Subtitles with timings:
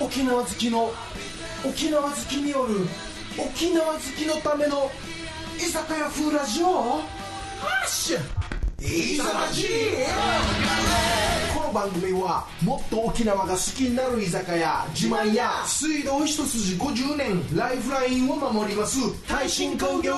[0.00, 0.92] 沖縄好きの
[1.66, 2.86] 沖縄好きによる
[3.36, 4.90] 沖縄好きのための
[5.56, 6.66] 居酒屋風ラジオ？
[6.68, 8.18] ハッシュ
[8.82, 9.24] いざ
[11.70, 18.98] の番組はもっと沖縄が好きになる居酒屋自慢や水道一筋50年ライフラインを守ります。
[19.26, 20.10] 耐震工業。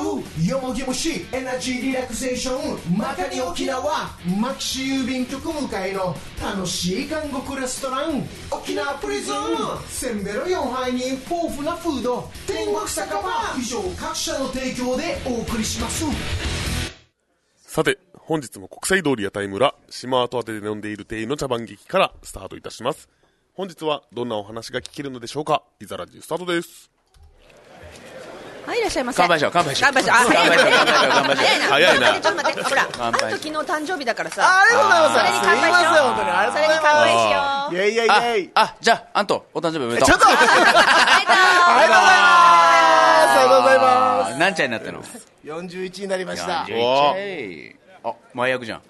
[0.43, 2.97] よもぎ虫エナジーリラクゼーション。
[2.97, 4.11] まかに沖縄
[4.41, 8.27] マキシ郵便局向かいの楽しい韓国レストラン。
[8.51, 9.35] 沖縄プリズン。
[9.89, 12.31] せんべろ4杯に豊富なフード。
[12.47, 13.23] 天国酒場。
[13.59, 16.05] 以上各社の提供でお送りします
[18.25, 23.09] 本日も国際通り屋台村、島跡宛てで飲んでいる店員の茶番劇からスタートいたします。
[23.53, 25.65] 本日はどんなお話が聞けるのでしょうか？
[25.81, 26.89] いざらじスタートです。
[28.65, 29.17] はい、いらっしゃいませ。
[29.17, 29.91] 乾杯しよう乾杯しよう。
[29.93, 30.17] 乾杯しよう。
[30.19, 31.43] あ、乾杯しよう乾杯しよう乾杯しよう。
[31.43, 31.67] 早いな。
[31.67, 32.07] 早いな。
[32.13, 33.19] ちょっと待って、ほら、あ乾杯。
[33.19, 34.47] んた昨日誕生日だからさ。
[34.47, 35.43] ありがとうございます。
[35.43, 35.83] それに乾杯しよう。
[35.83, 36.55] ありがとうございます。
[36.55, 37.43] それに乾杯しよ
[37.73, 37.75] う。
[37.75, 38.51] イェイイェイイェイ。
[38.55, 40.09] あ、じゃあ、あんと、お誕生日おめでとう。
[40.09, 40.87] ちょっとありがとうございます。
[41.67, 45.03] ありがとうございまあ何歳になったの？
[45.03, 46.49] す41になりました。
[46.49, 48.83] わあ41あ、前役じゃん。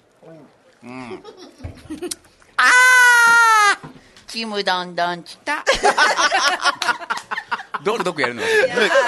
[2.57, 2.71] あ
[4.27, 5.63] ちむどんどんきた。
[7.83, 8.41] どれどこやるの？
[8.41, 8.47] ね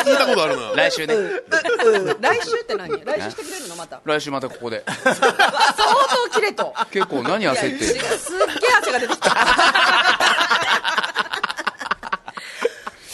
[0.04, 0.74] 聞いたことあるな。
[0.76, 1.14] 来週ね。
[1.16, 2.90] ー来週って何？
[3.06, 3.76] 来週してくれるの？
[3.78, 4.02] また。
[4.04, 4.84] 来週またここで。
[5.04, 6.74] 相当キレと。
[6.92, 9.32] 結構何焦ってすっげえ汗が出てきた。
[9.32, 9.36] っ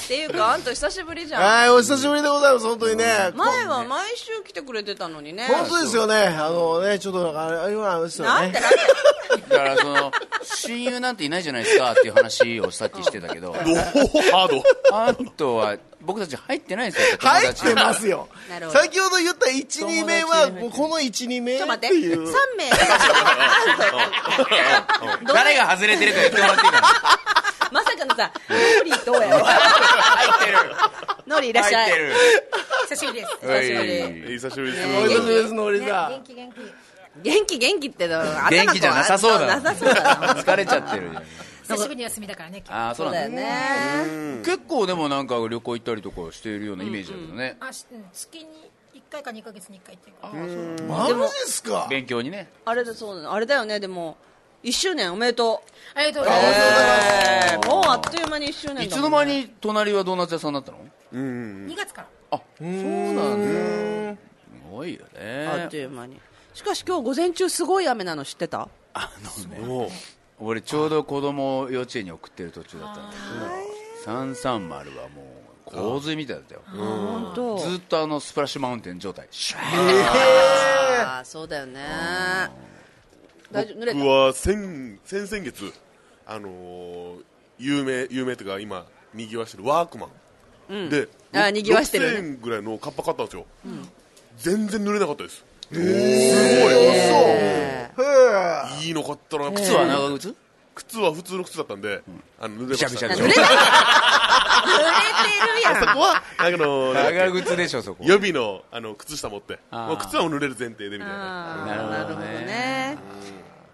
[0.08, 1.42] ていうか、あんた久しぶりじゃん。
[1.44, 5.48] はいお久しぶりでございます本当にね前は毎週来てくれてたのにね。
[5.48, 8.78] 本当ですよねあのねちょっとあれあれですよねなんてなんて。
[9.50, 10.12] だからその、
[10.44, 14.62] 親友なんていないじゃないですかっていう話をさっきしてたけど、 ハード。
[14.94, 17.18] あんとは僕たち入ってないんですよ。
[17.18, 22.70] 友入っ達てますよなるほど先ほど言った12名はもうこの12名ちょっと待って、っていう3名。
[25.34, 26.88] 誰が外れてるか言ってもらっていいかな。
[27.72, 30.58] まさかのさ、ノリどうやろ入ってる。
[31.28, 31.92] ノリいらっしゃい。
[32.90, 33.38] 久しぶりです。
[33.42, 34.88] 久しぶりはい久しぶりです。
[34.88, 36.56] お久しぶりですのりねさん元気元気。
[37.24, 40.34] 元気元気ってどう元気じゃなさそうだなさそうだな。
[40.36, 41.12] 疲れちゃってる。
[41.64, 42.64] 久しぶりに休みだからね。
[42.68, 43.42] ああ、そそううだよなんだ。
[43.42, 44.42] ね。
[44.44, 47.56] 結構でもなんか旅行行ったりとかしているようなイメージだけどね。
[47.62, 48.46] あしうん月に
[48.94, 50.30] 一回か二ヶ月に一回っていうか。
[50.88, 52.50] マジですか勉強にね。
[52.66, 54.18] あれだそうだあれだよね、でも、
[54.64, 55.70] 1周年おめでとう。
[55.98, 56.58] ありがとうございます。
[57.54, 60.78] えーもうあっという間に1周年だもんねいつの間に隣はドーナツ屋さんだったの？
[61.12, 62.08] 二月から。
[62.32, 64.16] あ、そうなんだ。
[64.16, 64.18] す
[64.72, 65.84] ごいよあっとね。
[65.84, 66.20] いう間に。
[66.54, 68.68] しかし今日午前中すごい雨なの知ってた？
[69.68, 69.90] おう
[70.40, 73.14] 俺ちょうど子供幼稚園に送ってる途中だったんだ
[74.06, 75.24] けど、330はも
[75.68, 76.62] う洪水みたいだったよ。
[76.66, 79.28] 本当ずっとあのスプラッシュマウンテン状態。
[79.30, 79.62] シュー
[81.06, 81.80] ああ、そうだよね。
[81.84, 82.81] 大丈夫、濡れた
[83.52, 85.74] 僕は先、先々月、
[86.26, 87.24] あのー
[87.60, 90.08] 有名、有名というか今、賑わしてるワークマ
[90.70, 90.90] ン。
[90.90, 92.18] で、あー賑わしてるね。
[92.20, 93.46] 6000円ぐらいのカッパ買ったんですよ。
[94.38, 95.44] 全然濡れなかったです。
[95.74, 95.78] え
[97.98, 99.52] へいいの買ったな。
[99.52, 100.36] 靴は長靴？
[100.74, 102.02] 靴は普通の靴だったんで、
[102.40, 102.88] あの、濡れました。
[102.88, 103.24] 濡れてる
[105.64, 105.76] やん。
[105.76, 108.04] そこは、あの長靴でしょ、そこ。
[108.06, 109.60] 予備のあの靴下持って。
[109.72, 111.66] もう靴はもう濡れる前提でみたいな。
[111.66, 111.76] な
[112.08, 112.98] るほどね。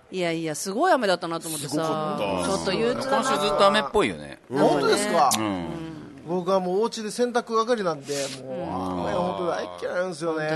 [0.09, 3.29] いやいや、すごい雨だったなと思ってすごかさっ、たちょっと憂鬱だな。
[3.29, 4.39] 今週ずっと雨っぽいよね。
[4.51, 5.29] ー本当ですか？
[5.37, 5.65] うん。
[6.27, 8.13] 僕はもうお家で洗濯係なんで
[8.43, 10.47] もう雨本当大嫌いなんですよね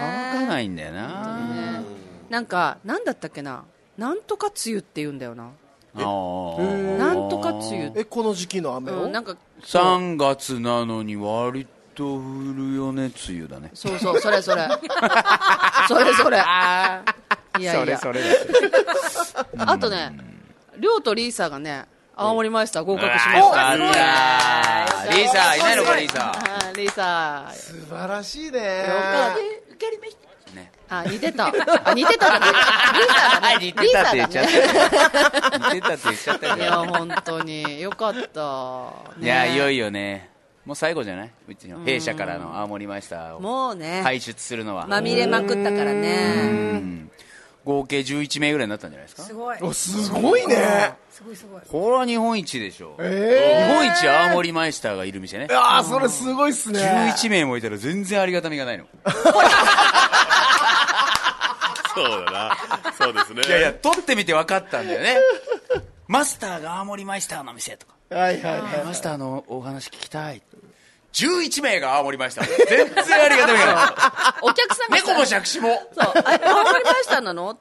[0.00, 1.82] 乾かないんだよな。
[2.30, 3.64] なんか、なんだったっけな？
[3.96, 5.44] なんとか梅雨って言うんだよな。
[5.94, 8.00] なんとか梅雨。
[8.00, 9.04] えこの時期の雨を？
[9.04, 11.66] うん、なんか、3月なのに割
[11.96, 12.20] と降
[12.56, 13.70] るよね、梅雨だね。
[13.74, 14.68] そうそう、それそれ。
[15.88, 16.36] それそれ。
[16.36, 17.02] いや
[17.58, 17.84] いや。
[17.84, 18.00] れだ。
[19.72, 20.12] あとね、
[20.76, 23.56] りょうとリーサがね、青森マイスター合格しまよした。
[23.56, 25.16] かった。
[25.16, 26.32] リーサー、いないのか、リーサ
[26.76, 27.52] リーサー。
[27.54, 30.54] 素晴らしいねー。
[30.54, 30.72] ね。
[30.88, 31.46] あ、似てた。
[31.84, 33.58] あ、似てたじ ゃない。
[33.58, 33.88] リーサーだね。
[33.88, 35.74] 似てたって言っちゃった。
[35.74, 36.84] 似てたって言っちゃったいや、よ。
[36.86, 37.80] 本当に。
[37.80, 38.92] よかった。
[39.20, 39.86] いや、いよいよ。
[39.86, 40.35] よね。
[40.66, 41.30] もう最後じゃない？
[41.48, 44.86] うちの弊社からの青森マイスターをもうね、輩出するのは。
[44.88, 46.78] まみれまくったからうね。
[46.78, 47.10] ん
[47.64, 49.22] 合計11名ぐらいになったんじゃないですか？
[49.22, 49.58] すごい。
[49.60, 51.60] おすごいねすごいすごい。
[51.68, 52.96] これは日本一でしょ。
[53.00, 55.54] え日本一青森マイスターがいる店ねえ。
[55.54, 56.80] ああそれすごいっすね
[57.16, 58.84] 11名もいたら全然ありがたみがないの。
[61.94, 62.56] そうだな
[62.98, 65.16] そうですねいやいや、取ってみて分かったんだよね。
[66.08, 67.94] マスターが青森マイスターの店とか。
[68.10, 70.42] はいはいはいマスターのお話聞きたい。
[71.12, 72.46] 11名が青森マイスター。
[72.68, 73.84] 全然ありがたみがない。
[74.42, 75.82] お客さんがさ猫も借子も。
[75.98, 77.58] そう、あ青森マイスターなの？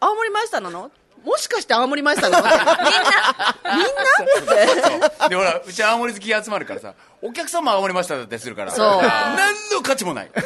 [0.00, 0.90] 青森マイスターなの？
[1.24, 2.44] もしかして青森マイスターなの？
[2.44, 2.66] みんな？
[3.76, 3.84] みん
[5.00, 5.06] な？
[5.08, 5.28] って。
[5.30, 8.72] でほらうち青森好き集まるからさお客様青森マスターだったりするから。
[8.72, 9.02] そう。
[9.02, 10.30] 何の価値もない。
[10.34, 10.38] え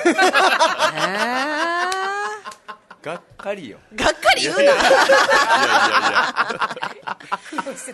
[3.02, 3.78] がっかりよ。
[3.94, 4.62] ーがっかり言うな。
[4.62, 4.90] いやいやいや。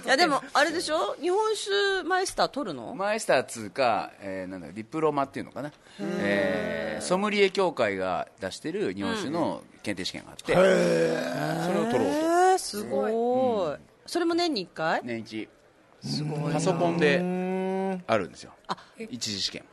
[0.04, 1.14] いやでもあれでしょ？
[1.20, 2.94] 日本酒マイスター取るの？
[2.94, 10.66] マイスターつうか、えーなんだディプロマっていうのかな、えーソムリエ協会が出してる日本酒の検定試験があって、それ
[11.80, 12.18] を取ろうと。
[12.18, 13.12] えー、すごい、
[14.06, 15.00] それも年に1回？
[15.04, 15.48] 年一。
[16.52, 17.18] パソコンで
[18.06, 18.52] あるんですよ。
[19.10, 19.64] 一次試験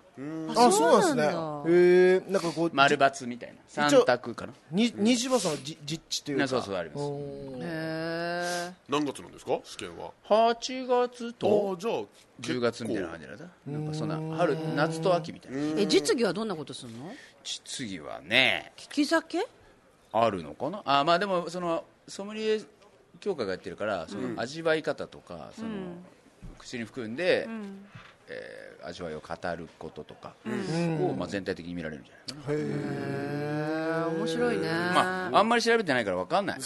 [0.56, 1.24] あそうなんですね
[1.68, 3.88] へえなんかこう丸×みたいな。
[3.88, 4.54] 一応3択かな。
[4.72, 6.48] に虹場さんのじ実地というか。
[6.48, 7.02] そうそうあります。
[7.62, 9.60] へ何月なんですか？
[9.64, 10.12] 試験は。
[10.30, 12.04] 8月あとあ、じゃあ、
[12.42, 13.34] 10月みたいな感じな。
[13.34, 13.38] ん。
[13.38, 15.58] だなんかそんな春夏と秋みたいな。
[15.58, 17.12] ーえ実技はどんなことするの？
[17.44, 19.40] 実技はね利き酒？
[20.12, 20.84] あるのかな？
[20.86, 22.62] あまあでもそのソムリエ
[23.20, 25.70] 協会がやってるからその味わい方とか、その
[26.60, 27.48] 口に含んで、
[28.28, 34.18] えー味わいを語ることとかを、まあ、全体的に見られるんじゃないかな、へー。
[34.18, 36.60] 面白いね、まあ、あんまり調べてないから分かんない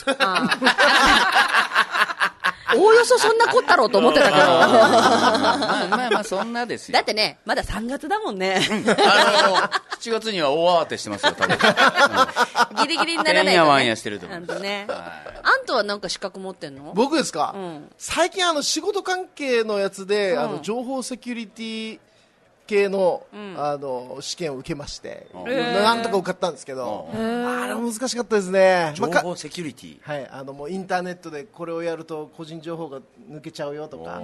[2.75, 4.37] おおよそそんなこったろうと思ってたけど。
[4.41, 6.93] まあまあまあそんなですよ。
[6.93, 8.61] だってねまだ3月だもんね。
[8.69, 9.57] あの
[9.99, 11.57] 7月には大慌てしてますよ多分。
[12.83, 14.85] ギリギリにならないと、ね、やわんやしてると思うなんとね。
[14.89, 16.91] はあんたはなんか資格持ってんの？
[16.93, 17.89] 僕ですか、ん。
[17.97, 20.41] 最近あの仕事関係のやつで、ん。
[20.41, 21.99] あの情報セキュリティ
[22.67, 23.25] 系の,、
[23.55, 29.97] あの試験を受けまして、なんとか受かったんですけど、あれ難しかったですね、まあか情報セキュリティ。
[30.01, 32.99] はい、あのもうインターネットでこれをやると個人情報が
[33.29, 34.21] 抜けちゃうよとか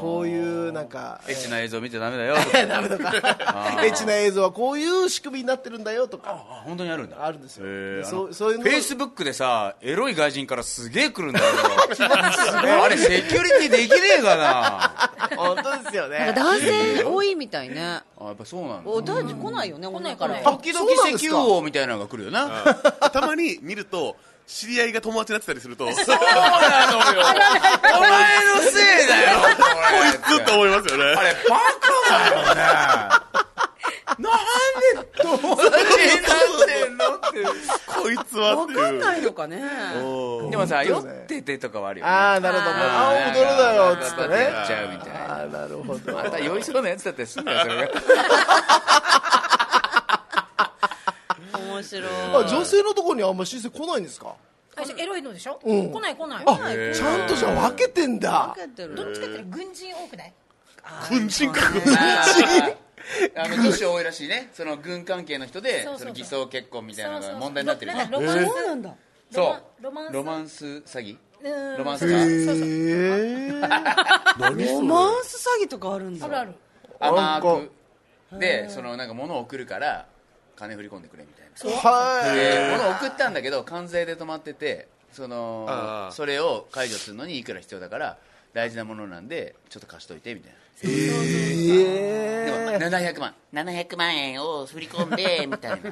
[0.00, 2.66] こういうなんかエッチな映像見てダメだよとか。
[2.66, 3.12] ダメとか。
[3.84, 7.24] エッチな映像はこういう仕組みになってるんだよとかあ本当にあるんだ。
[7.24, 7.64] あるんですよ。
[8.04, 8.64] そうそういうの。
[8.64, 12.04] フェイスブックでさエロい外人からすげえ来るんだけど
[12.84, 15.01] あれセキュリティできねえかな
[15.42, 16.18] 本当ですよね。
[16.18, 17.80] なんか男性多いみたいね。
[17.80, 20.34] あやっぱそうなん男女来ないよね女から。
[20.34, 22.48] 来ないは時々石油王みたいなのが来るよな。
[23.12, 24.16] たまに見ると、
[24.46, 27.22] 知り合いが友達になってたりすると、こいそうなのよ。
[27.96, 28.10] お前
[28.54, 29.38] のせいだよ。
[30.38, 31.04] つって思いますよね。
[31.04, 33.42] あれバカだよね。
[34.18, 34.51] なんで
[35.22, 36.88] 友達になって。
[36.88, 37.44] んのって。
[38.02, 38.56] こいつは。
[38.56, 39.62] 分かんないのかね
[40.02, 42.12] うんでもさ酔っててとかはあるよね。
[42.12, 42.70] ああなるほど。
[42.70, 44.34] あーああ踊るだよっつってやね
[44.64, 46.12] っちゃうみたいなああなるほど。
[46.12, 47.90] また酔いそうなやつだったりするんだよそれが
[51.58, 52.04] 面白い
[52.34, 54.34] あ女性のところにあんま申請来ないんですか
[54.76, 59.10] あエロいのでしょ、うん来ない来ないあちゃんとじゃあ分けてんだ分けてるど。
[59.10, 60.32] っちかっていうと軍人多くない
[61.10, 61.62] 軍人格。
[63.36, 64.50] あの女子多いらしいね。
[64.52, 65.98] その軍関係の人でそうそうそう。
[65.98, 67.98] その偽装結婚みたいなのが問題になってるよ。
[67.98, 68.66] なんかロマンス、そう。
[68.66, 68.94] なんだ
[69.30, 70.12] そうロマンス。
[70.12, 71.16] ロマンス詐欺？
[71.42, 71.78] うん。
[71.78, 72.12] ロマンスか？
[72.12, 72.68] へそうそう。
[72.68, 73.50] え
[74.68, 76.26] ロマンス詐欺とかあるんだ。
[76.26, 76.54] あるある。
[77.00, 78.38] 甘く。
[78.38, 80.06] でそのなんか物を送るから
[80.56, 81.80] 金振り込んでくれみたいな。
[81.80, 88.16] はで物を送ったんだけど関税で止まっててそのそれを解除するのにいくら必要だから
[88.54, 93.34] 大事なものなんでちょっと貸しといてみたいなでも700万。
[93.52, 95.88] 700万円を振り込んで みたいな。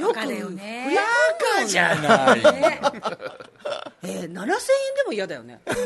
[0.00, 0.94] よくだよね。
[0.94, 2.40] バカじゃない。
[4.02, 4.56] えー、7000円で
[5.06, 5.60] も嫌だよね。
[5.64, 5.76] だっ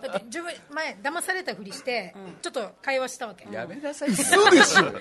[0.00, 3.46] て自分前騙されたふりして、ちょっと会話したわけ。
[3.52, 4.14] やめなさい。
[4.14, 4.92] そうでしょ。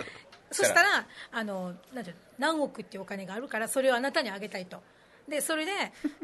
[0.51, 4.81] そしたらあのなんていうの何億っていうお金があるからそれをあなたにあげたいと
[5.27, 5.71] でそれで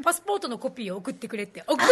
[0.02, 1.62] パスポートのコピーを送ってくれって。
[1.66, 1.88] 送る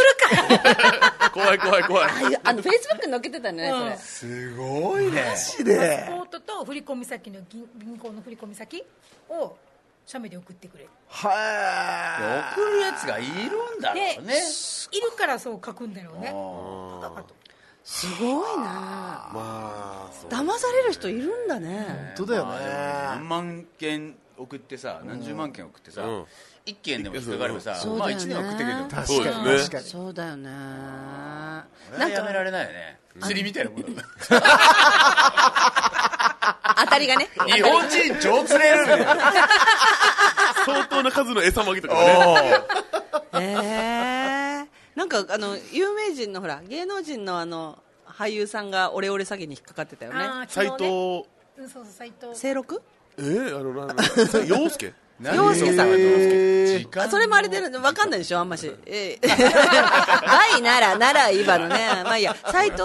[0.49, 2.11] か 怖い怖い怖い。
[2.43, 3.79] あのフェイスブックに載っけてたね、うん。
[3.81, 3.97] それ。
[3.99, 5.11] すごいね。
[5.11, 8.85] マジパスでポートと振込先の銀銀行の振込先
[9.29, 9.57] を
[10.07, 10.89] 写メで送ってくれ。
[11.09, 14.35] は送るやつがいるんだろで、うね。
[14.91, 16.35] いるからそう書くんだろうね。
[17.85, 19.31] すごいな。
[19.33, 19.93] まあ。
[20.29, 26.27] 騙される人いるんだね本当だよね何万件送ってさ何十万件送ってさうん
[26.65, 28.25] 一件でも引っかかればさまあそうだよね。
[28.25, 29.85] 1年送ってくれても確そうかに確かに。
[29.85, 30.51] そうだよね。
[31.93, 33.01] これはやめられないよね。
[33.21, 33.79] 釣りみたいなも
[36.77, 37.29] 当たりがね。
[37.47, 38.87] 日本人超釣れる
[40.65, 42.01] 相当な数の餌まきとかね。
[43.35, 50.47] へえなんかあの有名人のほら芸能人のあの俳優さんがオレオレ詐欺に引っかかってたよね。
[50.49, 50.73] 斎ね。
[50.79, 50.85] 藤、
[51.59, 52.39] うんそうそう斎藤。
[52.39, 52.83] 清六？
[53.19, 54.05] えー、あの、な、な、
[54.47, 54.95] 洋介？
[55.21, 58.73] 洋介さん時間あそれもあれで分かんないでしょあんまし。
[58.87, 59.29] ええ。
[59.29, 61.77] バイならなら今のね。
[62.05, 62.35] まあいいや。
[62.51, 62.83] 斎藤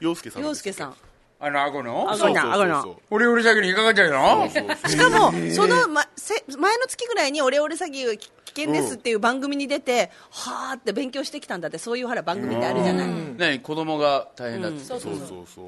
[0.00, 0.42] 洋介さん。
[0.42, 0.94] 洋介さん。
[1.38, 2.10] あの顎の？
[2.10, 4.48] 顎な顎なオレオレ詐欺に引っかかっちゃうの？
[4.48, 13.08] しかも、その、ま、せ前の月ぐらいにオレオレ詐欺危険ですっていう番組に出て、はーって勉強してきたんだって、そういうほら番組ってあるじゃない。
[13.36, 14.82] 何子供が大変だって。
[14.82, 15.46] そうそうそう。
[15.46, 15.66] そう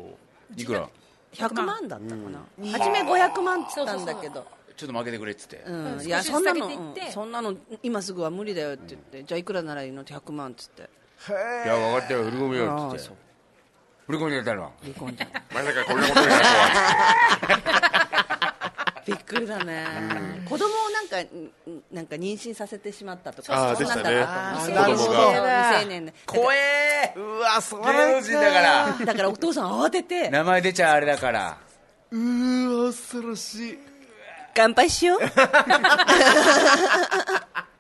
[0.61, 0.88] いくら
[1.35, 2.73] ？100万だったかな。
[2.73, 4.47] 初め500万って言ったんだけど。
[4.79, 5.65] ちょっと負けてくれっつって。
[5.67, 6.95] うん、いやそんなの、うん。
[7.13, 10.03] そんなの今すぐは無理だよって言って、じゃあいくらならいいの？
[10.03, 12.23] って100万っつっていや分かったよ。
[12.23, 12.81] 振り込むよっつって。
[12.81, 13.17] ああそう。
[14.07, 14.73] 振り込んでたの？
[14.83, 17.75] 離婚だまさかこんなことになるとは。
[19.05, 19.87] びっくりだね、
[20.47, 21.27] 子供をなんかん
[21.91, 26.15] なんか妊娠させてしまったとかそんなんだでったしたね未成年未成年で。
[26.27, 30.29] 怖えうわそ芸能人だからだからお父さん慌てて。
[30.29, 31.57] 名前出ちゃあれだから。
[32.11, 33.79] うーわ恐ろしい
[34.59, 35.21] 乾杯しよう。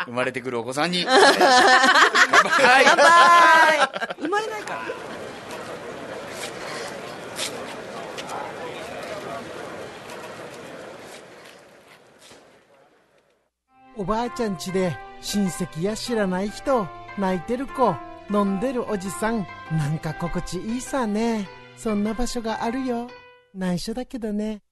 [0.06, 1.04] 生まれてくるお子さんに。
[1.10, 2.84] 乾杯。
[2.84, 3.80] 乾杯
[4.20, 4.80] 生まれないから。
[13.96, 16.86] おばあちゃん家で親戚や知らない人
[17.18, 17.96] 泣いてる子
[18.30, 19.44] 飲んでるおじさん。
[19.72, 21.48] なんか心地いいさね。
[21.76, 23.08] そんな場所があるよ。
[23.52, 24.62] 内緒だけどね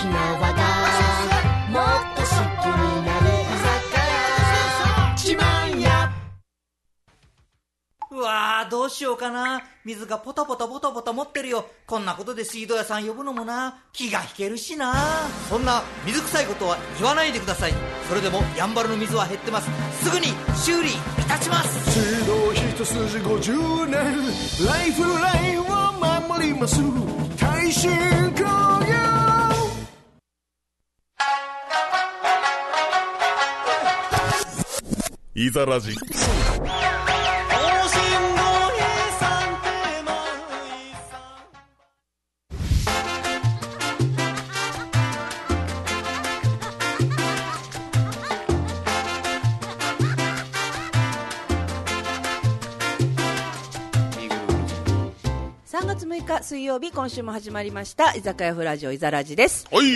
[0.00, 0.46] 沖縄が
[1.68, 1.84] もっ
[2.16, 5.12] と好きになる居酒屋。
[5.14, 6.10] 自慢や
[8.10, 9.60] うわーどうしようかな。
[9.84, 11.66] 水がポタポタポタポタ持ってるよ。
[11.86, 13.82] こんなことで水道屋さん呼ぶのもな。
[13.92, 14.94] 気が引けるしな。
[15.50, 17.74] そんな水臭いことは言わないでください。
[18.08, 19.68] それでもやんばるの水は減ってます。
[20.02, 20.94] すぐに修理い
[21.28, 21.90] たします。
[21.90, 23.92] 水道一筋50年。
[24.66, 25.64] ライフラインを
[26.26, 26.80] 守ります。
[27.36, 27.90] 耐震
[28.32, 28.44] 工
[28.86, 28.89] 業
[35.42, 35.96] いざラジ。
[56.20, 59.86] 6日水曜日今週も始まりました居酒屋フラジオいざらじです、はい。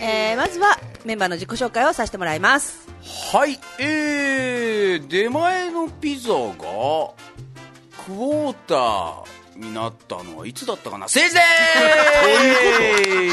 [0.00, 2.88] えー、まずはメンバーの自己紹介をさせてもらいます。
[3.32, 3.58] はい。
[3.80, 11.06] えー、出前のピザがクォーターになったのはいつだったかな？
[11.06, 11.40] 政治で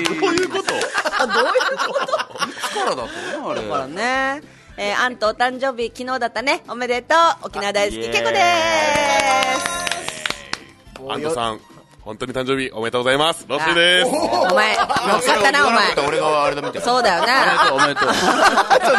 [0.01, 0.74] ーすどういうこと？
[1.22, 1.51] あどういう
[1.88, 2.50] こと？
[2.50, 3.62] いつからだったのあれ。
[3.62, 4.41] だからね。
[4.77, 6.63] えー、アントお誕生日昨日だったね。
[6.67, 7.13] おめでと
[7.44, 7.46] う。
[7.48, 8.41] 沖縄大好きけこで
[10.98, 11.05] す。
[11.08, 11.60] アントさん
[12.05, 13.45] 本当に誕生日おめでとうございます。
[13.50, 14.12] ロッシーです。
[14.12, 15.95] お前乗っかったなお前。
[16.07, 17.74] 俺があれだみたいそうだよな。
[17.74, 18.25] おめでとうおめで
[18.79, 18.95] とう。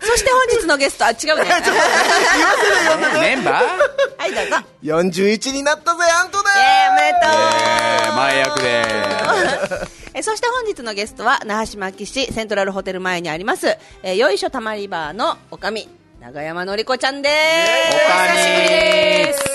[0.00, 1.50] そして本日のゲストあ違うね。
[3.20, 3.64] メンバー？
[4.18, 4.66] はいどうぞ。
[4.82, 8.84] 41になったぜアントだえー、おめでとう、えー前役で
[10.14, 15.88] えそして本日のゲストは那覇市牧市セントラルホテル前にあります、えーよいしょたまりバーのおかみ
[16.20, 17.34] 長山のりこちゃんです。
[17.92, 19.53] お久しぶりです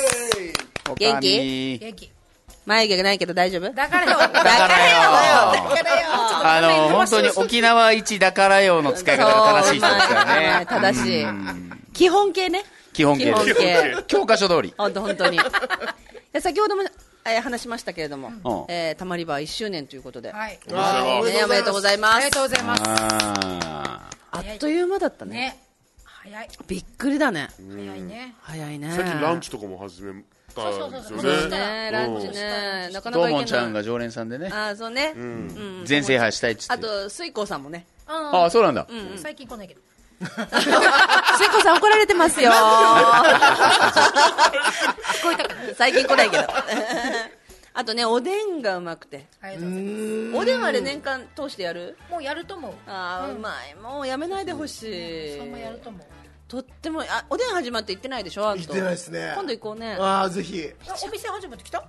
[0.99, 1.77] 元気？
[1.79, 2.11] 元気。
[2.65, 3.73] 眉毛がないけど大丈夫？
[3.73, 4.17] だからよ。
[4.19, 4.67] だからよ。
[4.67, 6.07] だからよ。
[6.11, 11.23] あの本当に沖縄一だからよの使い方が正しい人ですからそううまいね正しい。
[11.23, 11.83] うん。
[11.93, 12.63] 基本形ね。
[12.93, 14.03] 基本形基本です形。
[14.07, 14.73] 教科書通り。
[14.77, 15.39] 本当本当に。
[16.33, 16.83] で先ほども、
[17.25, 18.73] えー話しましたけれども、うん。
[18.73, 22.15] えーたまりバー1周年ということで、おめでとうございます。
[22.15, 22.83] ありがとうございます。
[22.85, 25.33] ああっという間だったね。
[25.33, 25.59] ね。
[26.05, 26.49] 早い。
[26.67, 27.49] びっくりだね。
[27.57, 28.35] 早いね。
[28.41, 28.91] 早いね。
[28.95, 30.23] 最近ランチとかも始め
[30.63, 33.33] たんですよそうそうそうねねランチねなかなかいけない。
[33.33, 34.47] もんちゃんが常連さんでね。
[34.51, 35.81] あーそうね、うん。
[35.85, 36.73] 全制覇したいっつって。
[36.73, 37.85] あと水耕さんもね。
[38.07, 38.87] あああそうなんだ。
[39.17, 39.81] 最近来ないけど。
[40.19, 42.51] 水耕さん怒られてますよ。
[45.77, 46.43] 最近来ないけど。
[47.73, 49.27] あとねおでんがうまくて。
[50.33, 51.97] おでんはあれ年間通してやる？
[52.09, 52.73] もうやると思う。
[52.87, 53.75] あーうまい。
[53.75, 54.83] もうやめないでほし
[55.35, 55.37] い。
[55.37, 56.01] そんなやると思う
[56.49, 58.63] とってもあおでん始まって行ってないでしょあんと。
[58.63, 59.31] 行ってないですね。
[59.35, 59.95] 今度行こうね。
[59.99, 60.67] ああぜひ。
[60.87, 61.85] あお店始まってきた？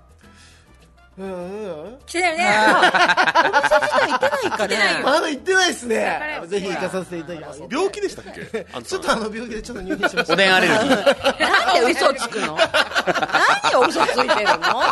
[1.18, 1.36] うんう
[1.66, 1.84] ん。
[1.84, 6.40] うん来てないよね行ってないかね まだ行ってないですね。
[6.46, 7.62] ぜひ行かさせていただきます。
[7.70, 8.66] 病気でしたっけ？
[8.84, 10.32] ちょっとあの病気でちょっと入院しました。
[10.34, 12.56] おでんアレルギーなんで嘘つくの？
[13.72, 14.82] 何嘘ついてるの？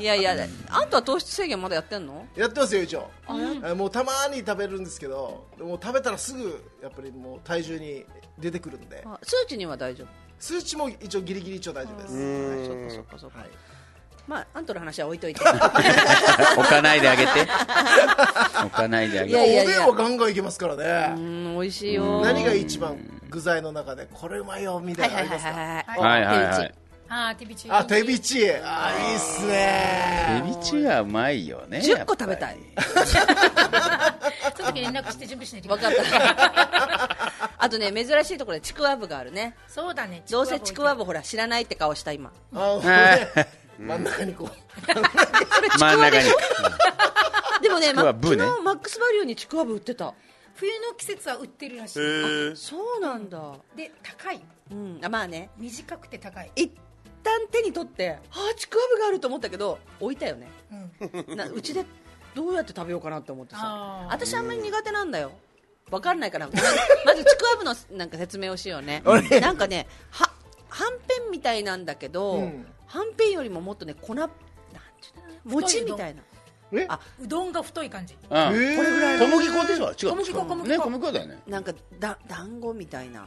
[0.00, 0.36] いやいや
[0.70, 2.26] あんたは糖質制限まだやってんの？
[2.36, 3.10] やってますよ一応。
[3.26, 8.04] あもうたまに食べるんですけどでも食べたらすぐやっぱりもう体重に
[8.38, 9.02] 出てくるんで。
[9.06, 10.08] あ数値には大丈夫？
[10.38, 12.66] 数値も一応ギリギリ一応大丈夫です。
[12.66, 13.38] そっかそっかそっか。
[13.40, 13.48] はい。
[14.28, 15.40] まああんたの話は置いといて。
[15.48, 17.30] 置かないであげて。
[18.64, 19.50] 置かないであげて。
[19.52, 22.20] いやおでんはガンガンいけますからうねん美味しいよ。
[22.20, 22.96] 何が一番
[23.30, 25.50] 具材の中でこれうまいよみたいなのありますか？
[25.52, 26.44] はいはいはいはいはい。
[26.44, 26.74] はいはい
[27.10, 30.42] ああ手びちあ手びちあいいっすね。
[30.44, 32.58] エビチがうまいよね10個食べたい。
[34.56, 37.48] その時連絡して準備しないと分かった。
[37.58, 39.56] あとね珍しいところでちくわぶがあるね。
[39.68, 42.30] そうだねどうせちくわぶほら知らないって顔した今。
[42.52, 43.28] あのね
[43.78, 45.78] 真ん中にこう。
[45.78, 46.30] 真ん中に。
[47.62, 48.44] でもねまちくわぶね。
[48.44, 50.12] 昨日マックスバリューにちくわぶ売ってた。
[50.56, 52.56] 冬の季節は売ってるらしい。
[52.56, 53.54] そうなんだ。
[53.76, 54.40] で高い。
[54.72, 55.00] うん。
[55.02, 55.50] あまあね。
[55.56, 56.50] 短くて高い。
[56.56, 56.72] 一
[57.28, 60.48] 旦手に取ってああちくわぶがあると思ったけど置いたよね。
[61.28, 61.36] うん。
[61.36, 61.84] なうちで
[62.34, 64.06] どうやって食べようかなって思ってさ。
[64.10, 65.32] 私あんまり苦手なんだよ。
[65.90, 66.52] わかんないからま
[67.14, 69.02] ずちくわぶのなんか説明をしようね。
[69.40, 70.30] なんかねは
[70.68, 72.66] はんぺんみたいなんだけど、うん。
[72.86, 74.38] はんぺんよりももっとね粉なんてい
[75.46, 76.22] うの餅みたいな。
[76.72, 76.86] え？
[76.88, 77.00] あ。
[77.22, 78.14] うどんが太い感じ。
[78.14, 78.28] うん。
[78.28, 79.88] これぐらい小麦粉でしょ？
[79.90, 79.96] 違う。
[79.96, 80.68] 小麦粉小麦粉。
[80.68, 81.42] ね小麦粉だよね。
[81.46, 83.26] なんかだ団子みたいな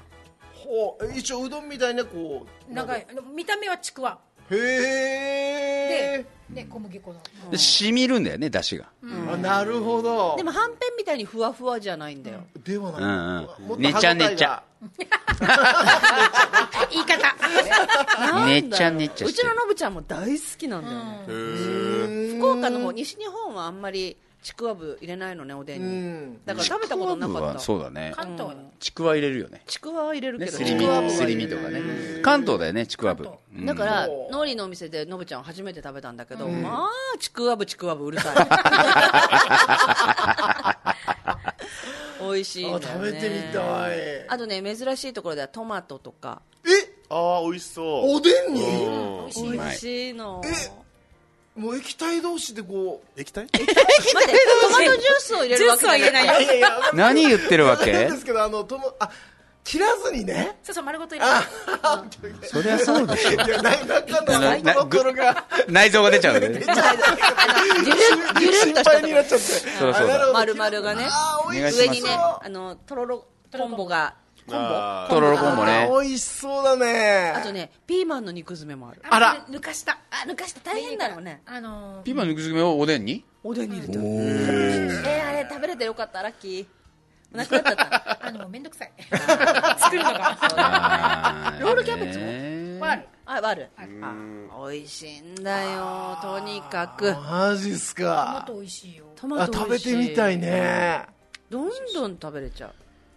[0.64, 2.74] ほう一応うどんみたいなこう。
[2.74, 3.06] 長い。
[3.10, 4.20] あの見た目はちくわ。
[4.50, 7.20] へえでで小麦粉の。
[7.50, 8.90] で染みるんだよね出汁が。
[9.34, 10.36] あなるほど。
[10.38, 13.68] でもはんぺんみたいにふわふわじゃないんだよ、ではない、うんうん。
[13.70, 14.62] もっねちゃねちゃ。
[16.92, 17.36] 言い方。
[18.20, 19.30] なんだろうねちゃねちゃしてる。
[19.30, 26.42] うちののぶちゃんも大好きなんだよね、へー福岡の方西日本はあんまりちくわぶ入れないのねおでんうに、ん。
[26.46, 28.12] だから食べたことなかっちくわぶはたそうだね。
[28.16, 29.62] 関東はちくわ入れるよね。
[29.68, 30.80] ちくわは入れるけど、ねすり身。
[30.80, 31.82] ちくわぶはすり身とかね。
[32.24, 33.26] 関東だよねちくわぶ。
[33.26, 38.36] 関うんだからそうノーリーのお店でのぶちゃん初めて食べたんだけど、まあちくわぶちくわぶうるさい。
[42.24, 44.28] 美味しいんだよあね食べてみたい。
[44.28, 46.42] あとね珍しいところではトマトとか。
[46.66, 46.70] え？
[47.10, 47.86] ああ美味しそう。
[48.16, 48.62] おでんに？
[48.64, 49.52] うん。
[49.54, 50.42] 美味しいの
[51.56, 53.44] もう液体同士でこ液体？
[53.44, 56.28] 待ってトマトジュースを入れるわけじゃない。
[56.94, 59.10] 何言ってるわなんけですけどあのともあ
[59.64, 60.58] 切らずにね。
[60.64, 63.32] そうそう丸ごと入れあるそりゃそうでしょ。
[63.32, 65.36] いやな中の
[65.68, 66.48] 内臓が出ちゃうね。
[66.48, 66.70] ジュルッ
[68.40, 71.08] ジュルッ心とした配になっちゃってそうそうあなるほど丸々がね
[71.76, 74.16] 上にねあのとろろコンボが
[74.50, 75.14] あー。
[75.14, 75.88] とろろコンボね。
[75.92, 77.34] 美味しそうだね。
[77.36, 79.02] あとねピーマンの肉詰めもある。
[79.10, 79.46] あら。
[79.50, 80.00] 抜かした。
[80.10, 80.62] あ抜かした。
[80.62, 81.42] 大変だろうね。
[81.46, 82.04] あのー。
[82.04, 83.24] ピーマンの肉詰めをおでんに？
[83.44, 84.02] おでんに入れてる。
[84.04, 86.66] えー、あれ食べれてよかったラッキー。
[87.38, 88.18] なくなっちゃった？
[88.28, 88.92] あのめんどくさい。
[89.80, 90.38] 作るのが。
[90.42, 92.20] あロールキャベツ
[92.80, 92.86] も？
[92.86, 93.08] ある。
[93.26, 93.70] あある。
[93.78, 93.86] あ
[94.70, 97.16] 美味しいんだよとにかく。
[97.16, 99.06] マジっすトマかト美味しいよ。
[99.16, 101.06] トマあ食べてみたいね。
[101.50, 102.74] どんどん食べれちゃう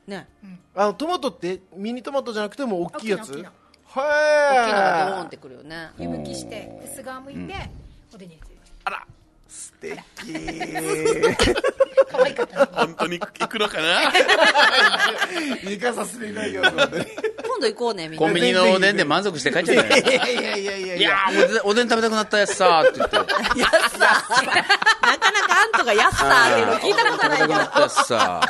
[0.07, 0.29] ね。
[0.75, 3.31] あのトマトってミニトマトじゃなくても大きいやつ？
[3.33, 3.51] 大きいの
[3.87, 4.03] は
[4.55, 5.91] い大きいのがドーンってくるよね。
[5.99, 7.71] 湯むきして薄皮むいて
[8.15, 8.55] おでんに入れて
[9.47, 9.97] 素敵。
[12.11, 12.67] 可愛かったね。
[12.75, 14.11] 本当に行くのかな？
[15.71, 17.07] 行かさせていただきますので
[17.47, 18.27] 今度行こうねみんな。
[18.27, 20.03] コンビニのおでんで満足して帰っちゃったよ。
[20.03, 21.17] いやいやいやいやいや。
[21.29, 23.17] ーおでんおでん食べたくなったやつさーって言って。
[23.17, 23.27] やっ
[23.91, 27.55] さなかなかあんとがやっさーっていうの聞いたことないけど。
[27.55, 28.41] 食べたくなったやつさ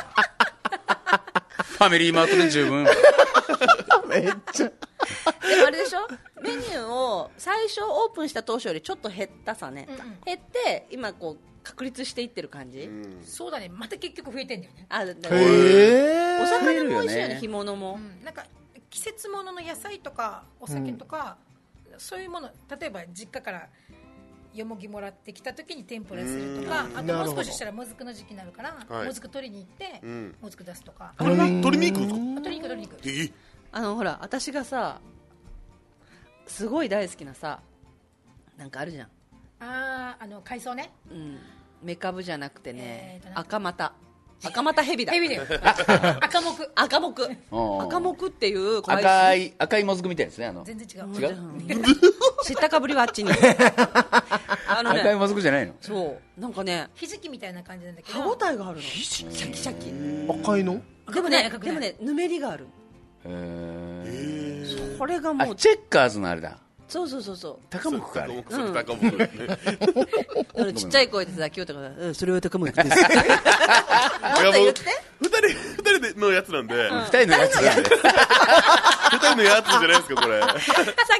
[1.77, 2.85] ファミリーマートで十分。
[4.07, 4.67] めっちゃ。
[4.69, 6.07] でもあれでしょ？
[6.41, 9.87] メニューを最初オープンした当初よりちょっと減ったさね、
[10.25, 12.89] 減って今こう確立していってる感じ、
[13.23, 13.69] そうだね。
[13.69, 14.85] また結局増えてんだよね。
[14.89, 18.23] あだからへお魚も美味しいよねね干物も、うん。
[18.23, 18.45] なんか
[18.89, 21.37] 季節物の野菜とかお酒とか、
[21.97, 23.67] そういうもの例えば実家から
[24.55, 29.07] よもぎもらってきた時に天ぷらするとかあともう少ししたらもずくの時期になるから、はい。
[29.07, 30.35] もずく取りに行って、ん。
[30.41, 31.45] もずく出すとか、あれは？
[31.47, 32.19] 鶏に行くんですか？
[32.19, 33.31] 鶏肉鶏肉え
[33.71, 34.99] あのほら私がさ
[36.47, 37.59] すごい大好きなさ
[38.57, 39.07] なんかあるじゃん、
[39.59, 40.91] あああの海藻ね。
[41.11, 41.37] うん、
[41.83, 43.93] メカブじゃなくてね、えー赤股
[44.43, 45.13] 赤股ヘビだ。
[45.13, 45.43] ヘビだよ
[46.21, 47.21] 赤木赤木
[47.51, 50.63] うん赤木っていう赤い赤いもずくみたいですねあの。
[50.63, 51.21] 全然違う。
[51.21, 51.37] 違う？
[52.45, 53.31] 知ったかぶりはあっちに。
[54.67, 54.99] あのね。
[55.01, 55.73] 赤いもずくじゃないの？
[55.81, 56.41] そう。
[56.41, 56.89] なんかね。
[56.95, 58.19] ひじきみたいな感じなんだけど。
[58.21, 58.81] 歯応えがあるの。
[58.81, 60.41] シャキシャキ。
[60.41, 60.81] 赤いの？
[61.11, 62.67] でもねでもねぬめりがある。
[63.25, 64.97] へー。
[64.97, 67.57] これがもうあチェッカーズのあれだそうそうそうそう。
[67.69, 69.29] 高木かあれそれ高木ね
[70.55, 72.15] あのちっちゃい声でさ清田がうん。
[72.15, 72.95] それは高木ですもっと
[74.51, 74.81] 言って
[75.19, 75.53] 二人二
[75.97, 76.67] 人でのやつなん。
[76.67, 77.83] で二人のやつなん。
[77.83, 77.89] で
[79.11, 80.47] 二人のやつじゃないですかこれさ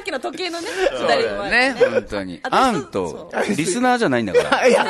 [0.00, 2.86] っきの時計のねそうだよね本当に私あん。
[2.90, 4.26] とリスナーじゃないん。
[4.26, 4.84] だからいや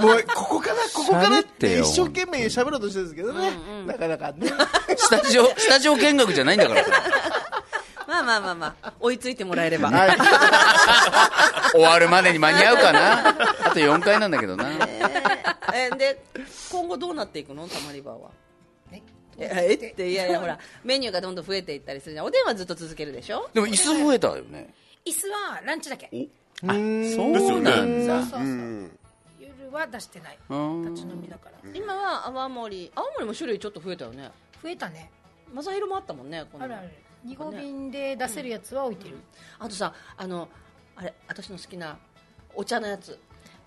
[0.00, 3.08] もうここからここからって一生懸命喋ろうとしてるん。
[3.08, 3.50] ですけどね
[3.86, 4.48] なかなかね
[4.96, 6.60] スタジオスタジオ見学じゃないん。
[6.60, 6.82] だから
[8.12, 9.88] まあまあまあまあ追いついてもらえれば。
[9.90, 10.16] はい。
[11.72, 13.28] 終わるまでに間に合うかな。
[13.30, 13.34] あ
[13.70, 14.68] と4回なんだけどな。
[15.72, 15.88] え。
[15.90, 16.22] ーで
[16.70, 17.66] 今後どうなっていくの？
[17.68, 18.30] たまり場は。
[18.90, 19.02] ね
[19.38, 19.86] ええ？
[19.92, 22.26] っていやいやほらメニューがどんどん増えていったりするじゃん。
[22.26, 23.48] おでんはずっと続けるでしょ？
[23.54, 24.74] でも椅子増えたよね。
[25.06, 26.06] 椅子はランチだけ。
[26.06, 26.10] あ
[26.66, 28.14] そうなんだ。
[29.40, 30.38] 夜は出してない。
[30.50, 31.70] うん立ち飲みだから。
[31.72, 32.92] 今は泡盛。
[32.94, 34.30] 青森も種類ちょっと増えたよね。
[34.62, 35.10] 増えたね。
[35.54, 36.88] マサヒロもあったもんねこのあるある
[37.26, 39.16] 2合瓶で出せるやつは置いてる。
[39.58, 40.48] あとさあの
[40.96, 41.98] あれ私の好きな
[42.54, 43.18] お茶のやつ。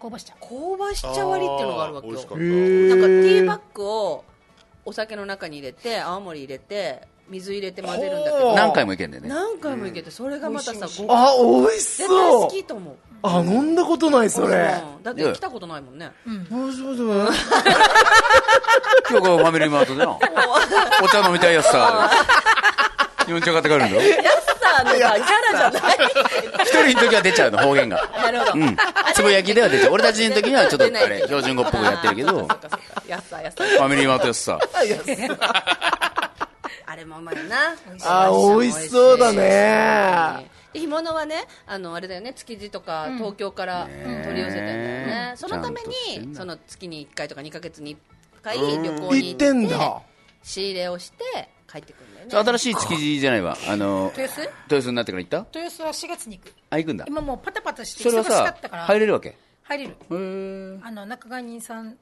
[0.01, 0.33] 香ばし茶。
[0.33, 2.13] 香ばし茶割りっていうのがあるわけよ。
[2.13, 4.23] なんかティーバッグを
[4.85, 8.53] お酒の中に入れて青森入れて水入れて混ぜるんだけど。
[8.55, 9.29] 何回もいけんだよね。
[9.29, 12.95] 何回もいけてそれがまたさごあ美味し絶対そう好きと思う。
[13.23, 14.47] あ飲んだことないそれ。
[14.97, 15.03] うん。
[15.03, 16.11] だって来たことないもんね。
[16.49, 17.39] もしもしもし
[19.09, 20.11] 今日がファミリーマートでな
[21.03, 22.09] お茶飲みたいやつさ
[23.27, 24.01] 4茶買って帰るんだろ？
[24.01, 24.95] さあのさ。
[24.95, 25.97] キャラじゃない。
[26.61, 28.09] 一人の時は出ちゃうの方言が。
[28.15, 28.53] なるほど。
[28.53, 28.77] うん。
[29.13, 29.93] つぶやきでは出ちゃう。
[29.93, 32.31] 俺たちの時にはちょっとあれ標準語っぽくやってるけど。
[32.31, 32.79] フそっかそっか。
[33.07, 34.59] やっさやっさァミリーマートやつさ
[36.87, 37.75] あれもうまいな。
[38.03, 40.49] あ美味しそうだね。
[40.73, 42.33] で干物はねあのあれだよね。
[42.33, 43.87] 築地とか東京から
[44.23, 45.33] 取り寄せてんだよね。
[45.35, 45.81] そのため
[46.17, 47.99] にその月に1回とか2ヶ月に1
[48.43, 50.01] 回旅行に行ってんだ。
[50.43, 52.49] 仕入れをして帰ってくるんだよね。
[52.51, 53.57] 新しい築地じゃないわ。
[53.67, 54.41] あの豊洲？
[54.41, 55.37] 豊洲になってから行った？
[55.59, 56.53] 豊洲は4月に行く。
[56.69, 57.05] あ行くんだ。
[57.07, 58.83] 今もうパタパタしてそれは忙しかさったから。
[58.85, 59.29] 入れるわけ？
[59.29, 59.95] へ入れる。
[60.11, 61.97] えあの仲買人さん売る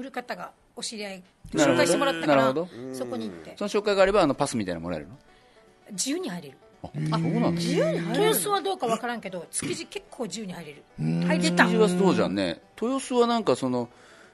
[0.00, 1.22] 売る方がお知り合い
[1.54, 2.94] なるほど紹介してもらったからなるほど。
[2.94, 3.54] そこに行って。
[3.56, 5.16] その紹介があればあのパスみたいなのもらえるの？
[5.92, 6.56] 自由に入れる。
[6.82, 7.60] あそうなんだ。
[7.60, 10.82] 豊洲はどうかわからんけど築地結構自由に入れる。
[10.98, 11.64] 入れた。
[11.64, 12.60] 築地はそうじゃんね。
[12.80, 13.88] 豊洲はなんかその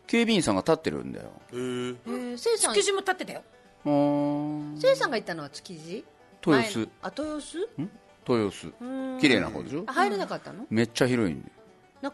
[0.07, 1.31] 警備員さんが立ってるんだよ。
[1.53, 2.37] えー。
[2.37, 3.43] せいさん築地も立ってたよ
[3.85, 6.05] せいさんが行ったのは築地？
[6.47, 6.89] 豊洲。
[7.03, 7.69] あ豊洲？
[8.29, 8.73] 豊洲。
[9.21, 9.85] 綺麗な方でしょ？
[9.87, 10.65] あ入れなかったの？
[10.71, 11.51] めっちゃ広いんで。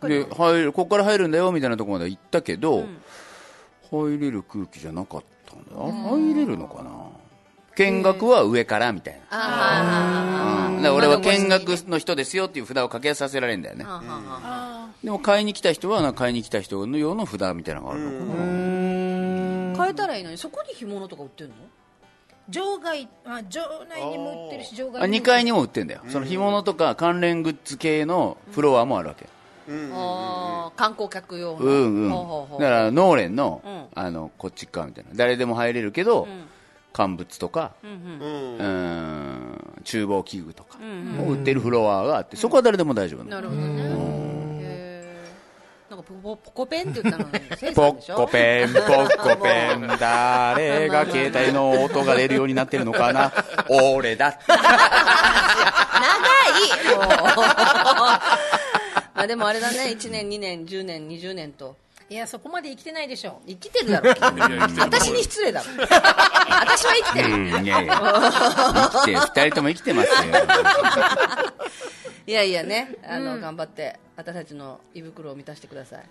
[0.09, 2.87] で入るここから入るんだよみたいなところまで行ったけど、
[3.90, 5.70] 入れる空気じゃなかったんだ。
[5.74, 6.90] あ入れるのかな？
[7.76, 10.83] 見学は上からみたいな、あうん。
[10.83, 13.85] だから俺は見学の人ですよっていう札を掛けさせられるんだよね。
[15.02, 18.69] でも買いに来た人は買いに来た人の用の札みたいなのがあるのかな
[19.81, 21.55] 変えたらいいのにそこに干物とか売ってんの？
[22.49, 26.01] 場外あ場内にも売ってるし場外あ2にも階にも売ってんだよ。
[26.09, 29.27] その干物とか関連グッズ系のフロアもあるわけ。
[29.93, 31.59] あー観光客用の。
[31.59, 32.11] うんうん。
[32.11, 33.87] ほうほうだからノーレンの,、うん。
[33.95, 35.11] あのこっち側みたいな。
[35.14, 36.27] 誰でも入れるけど、
[36.93, 37.97] 乾物とか、うんうん。
[37.99, 38.59] うん。
[38.59, 40.79] うん厨房器具とか
[41.21, 43.43] を売ってるフロアがあって、そこは誰でも大丈夫なの。
[43.43, 44.30] なるほどね
[46.02, 47.38] かポポポコペンって言ったのに
[47.74, 53.32] ポッコペン、ポッコペン、誰が携帯の音が出るようになってるのかな？
[53.68, 54.38] 俺だ。
[54.48, 54.58] 長い。
[56.96, 57.06] も う
[59.14, 61.76] あでもあれだね1年2年10年20年と。
[62.08, 63.40] いやそこまで生きてないでしょ。
[63.46, 64.10] 生きてるだろ。
[64.80, 65.66] 私に失礼だろ。
[65.80, 67.34] 私は生きてる。
[67.34, 67.94] うん、いやいや。
[67.94, 70.14] 生きてる、二人とも生きてますよ。
[72.26, 76.04] いやいやねあの、頑張って私たちの胃袋を満たしてください。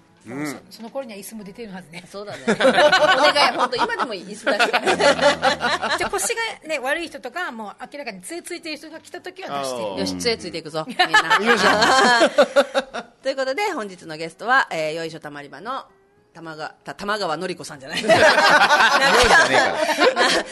[0.70, 2.04] そその頃には椅子も出てるはずね。
[2.10, 2.40] そうだね。
[2.48, 10.00] お願い本当今でも椅子出して じゃあ腰がね悪い人とかもう明らかに杖ついてる人が来た時は出して。
[10.00, 10.86] よし杖ついていくぞ。
[10.88, 11.06] みんな。
[13.22, 15.86] ということで本日のゲストは、えー、よいしょたまり場の
[16.34, 18.04] 玉川た玉川のり子さんじゃない。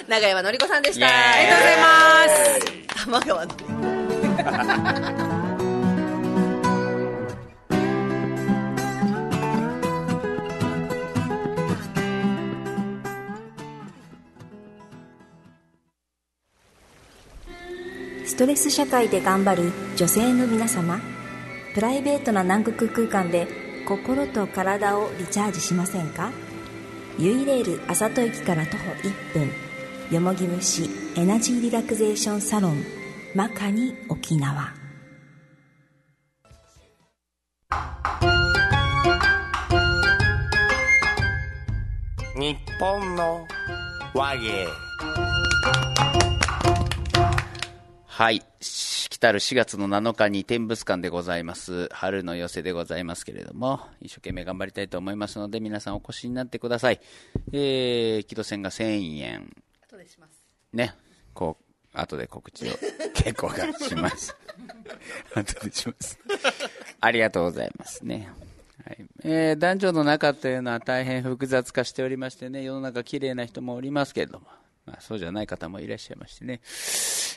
[0.08, 1.08] 長山のり子さんでした。
[1.08, 1.10] あ
[1.42, 1.86] りがとうございま
[2.30, 3.04] す。
[3.06, 3.64] 玉川のり
[5.26, 5.37] 子
[18.38, 21.00] ストレス社会で頑張る女性の皆様
[21.74, 23.48] プライベートな南国空間で
[23.88, 26.30] 心と体をリチャージしませんか？
[27.18, 29.50] ユイレール朝戸駅から徒歩1分
[30.12, 32.84] よもぎ虫エナジーリラクゼーションサロン
[33.34, 34.72] マカニ沖縄。
[42.36, 43.48] 日本の
[44.14, 44.68] 和芸。
[48.18, 48.42] はい。
[48.62, 51.88] し来たる4月の7日に天物館でございます。
[51.90, 57.00] 春の寄せでございますけれども、一生懸命頑張りたいと思いますので、皆さんお越しになってください。
[57.52, 59.56] えー、木戸線が1000円。
[59.88, 60.32] 後でします
[60.74, 60.96] ね。
[61.36, 62.72] こう、後で告知を
[63.14, 64.36] 結構がします。
[65.36, 66.18] 後でします。
[67.00, 68.32] ありがとうございますね。
[68.84, 74.48] はいえー男女の仲というのは大変複雑化しておりましてね、世の中綺麗な人もおりますけれども、
[74.88, 76.62] まあ、そうじゃない方もいらっしゃいましてね。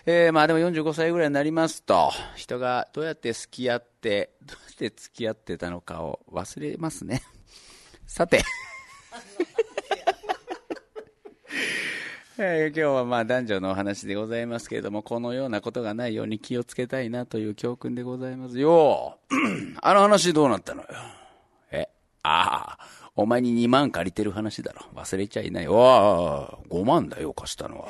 [0.06, 7.22] えーまあでも45歳ぐらいになりますと、人がどうやって付き合って、どうやって付き合ってたのかを忘れますね。
[8.06, 8.42] さて。
[12.38, 19.18] えー今日はまあ男女のお話でございますけれども、このようなことがないように気をつけたいなという教訓でございますよ。
[19.82, 20.88] あの話どうなったのよ？
[21.72, 21.88] え、
[22.22, 24.80] ああ、お前に2万借りてる話だろ。
[24.94, 25.68] 忘れちゃいない。
[25.68, 27.88] おあ、5万だよ、貸したのは。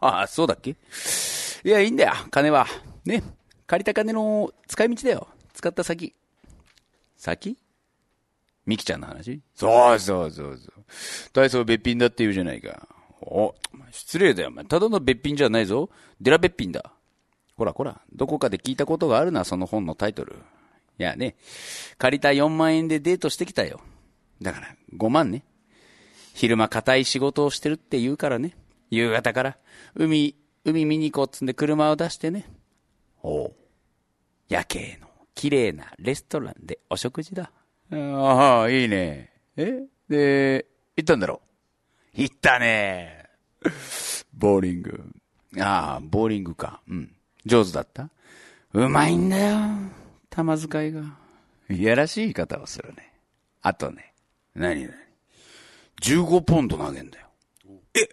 [0.00, 0.70] ああ、そうだっけ？
[0.70, 2.66] いや、いいんだよ、金は。
[3.04, 3.22] ね。
[3.66, 5.28] 借りた金の使い道だよ。
[5.52, 6.14] 使った先。
[7.18, 7.58] 先？
[8.64, 9.42] ミキちゃんの話？
[9.54, 10.84] そうそうそうそう。
[11.34, 12.88] 大層べっぴんだって言うじゃないか。
[13.20, 13.54] お、
[13.90, 14.64] 失礼だよ、お前。
[14.64, 15.90] ただのべっぴんじゃないぞ。
[16.22, 16.90] デラべっぴんだ。
[17.58, 20.36] ほらほら、どこかで聞いたことがあるな、その本のタイトル。
[20.98, 21.36] いやね、
[21.98, 23.80] 借りた4万円でデートしてきたよ。
[24.42, 25.44] だから、5万ね。
[26.34, 28.56] 昼間硬い仕事をしてるって言うからね。
[28.90, 29.58] 夕方から、
[29.94, 32.46] 海、海見に行こうっつんで車を出してね。
[33.22, 33.54] おう
[34.48, 37.50] 夜景の綺麗なレストランでお食事だ。
[37.92, 39.32] ああ、いいね。
[39.56, 39.84] え？
[40.08, 41.40] で、行ったんだろ？
[42.14, 43.26] 行ったね。
[44.32, 45.04] ボーリング。
[45.58, 46.80] ああ、ボーリングか。
[46.88, 47.14] うん。
[47.44, 48.10] 上手だった？
[48.72, 49.58] うまいんだよ。
[50.30, 51.02] 玉遣いが。
[51.68, 53.12] いやらしい言い方をするね。
[53.62, 54.09] あとね。
[54.54, 54.94] 何何
[56.02, 57.26] ?15 ポンド投げんだよ。
[57.94, 58.08] え？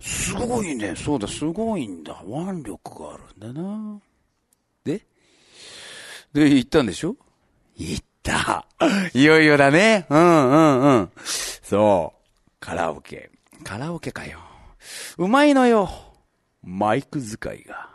[0.00, 0.94] すごいね。
[0.96, 2.22] そうだ、すごいんだ。
[2.26, 4.00] 腕力があるんだな。
[4.84, 5.06] で？
[6.32, 7.16] で、行ったんでしょ？
[7.76, 8.66] 行った。
[9.12, 10.06] いよいよだね。
[10.08, 11.10] うんうんうん。
[11.62, 12.50] そう。
[12.60, 13.30] カラオケ。
[13.64, 14.38] カラオケかよ。
[15.18, 15.90] うまいのよ。
[16.62, 17.90] マイク使いが。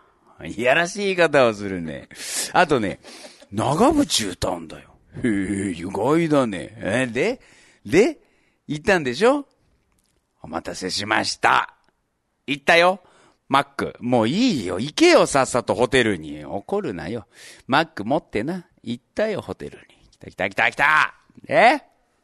[0.45, 2.09] いやらしい言い方をするね。
[2.53, 2.99] あとね、
[3.51, 4.89] 長渕歌うんだよ。
[5.23, 6.75] へえ、意外だね。
[6.77, 7.39] え、で？
[7.85, 8.19] で
[8.67, 9.45] 行ったんでしょ？
[10.41, 11.75] お待たせしました。
[12.47, 13.01] 行ったよ。
[13.47, 13.95] マック。
[13.99, 14.79] もういいよ。
[14.79, 16.43] 行けよ、さっさとホテルに。
[16.45, 17.27] 怒るなよ。
[17.67, 18.65] マック持ってな。
[18.83, 19.83] 行ったよ、ホテルに。
[20.09, 21.15] 来た来た来た来た
[21.47, 21.81] え？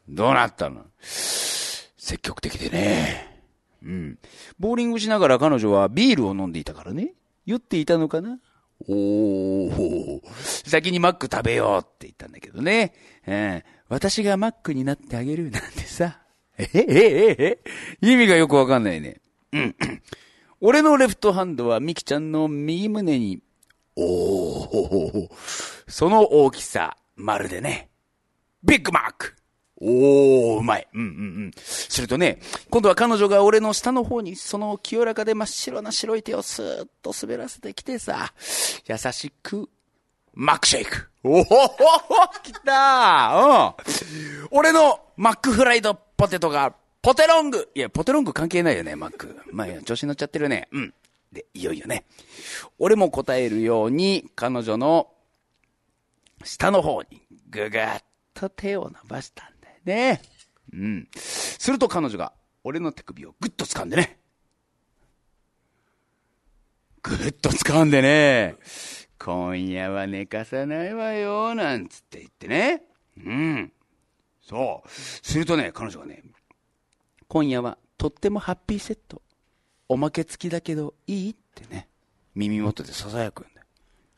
[0.08, 0.84] どうなったの？
[1.00, 3.40] 積極的でね。
[3.84, 4.18] うん。
[4.58, 7.14] ボーリングしながら彼女はビールを飲んでいたからね。
[7.46, 8.38] 酔っていたのかな？
[8.88, 10.20] おー、
[10.68, 12.94] 先にマック食べようって言ったんだけどね。
[13.28, 13.62] うん。
[13.92, 16.18] 私がマックになってあげるなんてさ。
[16.56, 17.58] え、え、え、え、
[18.00, 19.20] 意味がよくわかんないね。
[19.52, 19.76] うん。
[20.62, 23.42] 俺のレフトハンドはミキちゃんの右胸に、
[23.94, 25.28] おお
[25.86, 27.90] その大きさ、まるでね、
[28.64, 29.36] ビッグマック
[29.76, 30.88] おー、うまい。
[30.94, 31.10] うんうんう
[31.48, 31.50] ん。
[31.54, 38.32] するとね、今度は彼女が俺の下の方に、その清らかで真っ白な白い手をスーッと滑らせてきてさ、
[38.86, 39.68] 優しく、
[40.34, 41.08] マックシェイク。
[41.24, 44.48] おお来たうん。
[44.50, 49.36] 俺のマックフライドポテトが、ポテロングいや、ポテロング関係ないよね、マック。
[49.52, 50.68] まあ、いや、調子乗っちゃってるね。
[50.72, 50.94] うん。
[51.32, 52.04] で、いよいよね。
[52.78, 55.08] 俺も答えるように、彼女の
[56.44, 57.82] 下の方に、ぐぐっ
[58.34, 60.22] と手を伸ばしたんだよね。
[60.72, 61.08] うん。
[61.16, 62.32] すると彼女が、
[62.64, 64.18] 俺の手首をぐっと掴んでね。
[67.02, 68.56] ぐっと掴んでね。
[69.24, 72.82] 今夜は寝かさないわよ、なんつって言ってね。
[73.24, 73.72] うん。
[74.42, 74.90] そう。
[74.90, 76.24] するとね、彼女がね、
[77.28, 79.22] 今夜はとってもハッピーセット。
[79.88, 81.88] おまけ付きだけどいいってね、
[82.34, 83.61] 耳元で囁くんだ。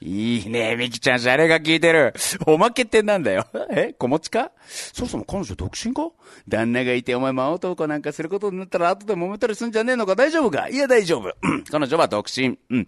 [0.07, 2.13] いいね、ミキちゃん、シャレが効いてる。
[2.47, 3.47] おまけってなんだよ。
[3.73, 4.53] え子持ちか？
[4.69, 6.11] そもそも彼女独身か？
[6.47, 10.15] 旦那がいてお前真男なんかすることになったら後で揉めたりすんじゃねえのか？
[10.15, 10.69] 大丈夫か？
[10.69, 11.35] いや大丈夫。
[11.43, 12.59] うん彼女は独身。
[12.69, 12.87] うん。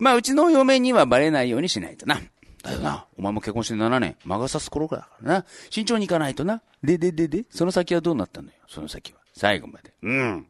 [0.00, 2.20] まあ、うちの嫁にはバレないようにしないとな。
[2.64, 3.06] だよな。
[3.16, 4.16] お前も結婚して7年。
[4.24, 5.44] 魔が差す頃だからな。
[5.70, 6.62] 慎重に行かないとな。
[6.82, 8.54] で、で、で、で、その先はどうなったのよ？
[8.66, 9.20] その先は。
[9.36, 9.92] 最後まで。
[10.02, 10.46] うん。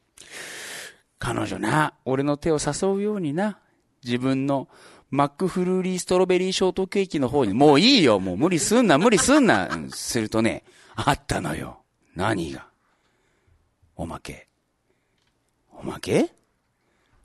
[1.19, 3.59] 彼女な、俺の手を誘うようにな。
[4.05, 4.69] 自分の
[5.11, 8.19] マックフルーリーストロベリーショートケーキの方に、もういいよ。
[8.19, 9.69] もう無理すんな、無理すんな。
[9.91, 10.65] するとね、
[10.97, 11.83] あったのよ。
[12.15, 12.67] 何が？
[13.95, 14.49] おまけ。
[15.73, 16.33] おまけ？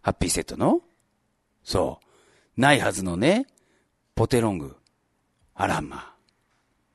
[0.01, 0.81] ハッピーセットの？
[1.63, 1.99] そ
[2.57, 2.61] う。
[2.61, 3.47] ないはずのね、
[4.15, 4.75] ポテロング。
[5.55, 6.13] あらま。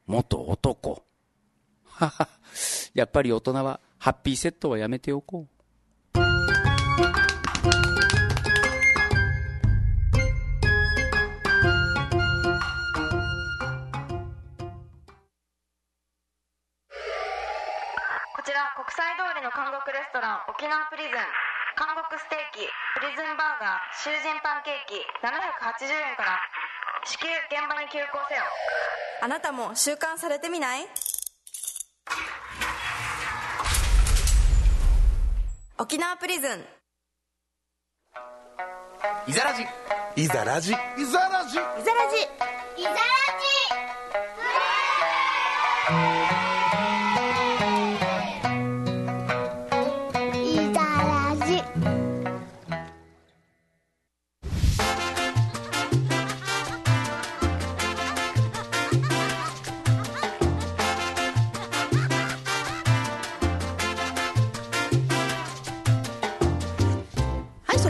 [0.07, 1.03] 元男。
[1.85, 2.29] はは。
[2.95, 5.47] やっぱり大人は、ハッピーセットはやめておこ
[6.15, 6.19] う。
[19.57, 21.13] 韓国レストラン沖縄プリズン。
[21.81, 26.37] 韓国ステーキプリズンバーガー囚人パンケーキ780円から。
[27.07, 28.43] 至急現場に急行せよ。
[29.23, 30.85] あなたも習慣されてみない？
[35.79, 36.67] 沖縄プリズン。
[39.27, 39.65] いざらじ
[40.17, 42.05] いざらじいざらじいざらじいざら
[42.77, 42.97] いざら
[46.29, 46.36] じ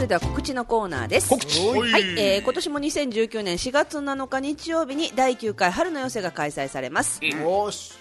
[0.07, 1.29] れでは告知のコーナーです。
[1.29, 1.67] 告知。
[1.67, 7.19] はい、えー今年も2019年4月7日日曜日に第9回春の寄せが開催されます。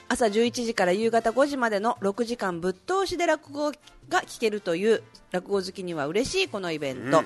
[0.08, 3.72] 朝11時から夕方5時までの6時間ぶっ通しで落語
[4.08, 7.24] が聞けるという落語好きには嬉しいこのイベント、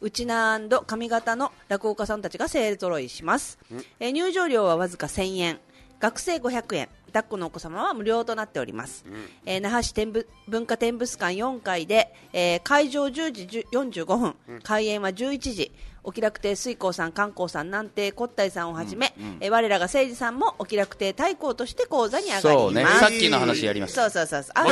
[0.00, 3.58] うちな上方の落語家さんたちが勢ぞろいします、
[3.98, 5.60] えー入場料はわずか1000円。
[5.98, 9.04] 学生500円抱っこのお子様は無料となっております、
[9.46, 15.72] えー那覇市天部文化展物館4階で、えー会場10時10 45分、開演は11時。
[16.02, 22.52] お気楽亭水光さん、観光さん、南亭骨体さんをはじめ、えー我らが誠司さんもお気楽亭太閤として講座に上がります。
[22.54, 22.86] そうね。
[22.86, 24.52] さっきの話やりますそうそうそうそう。
[24.54, 24.64] あ、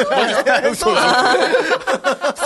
[0.74, 0.94] そう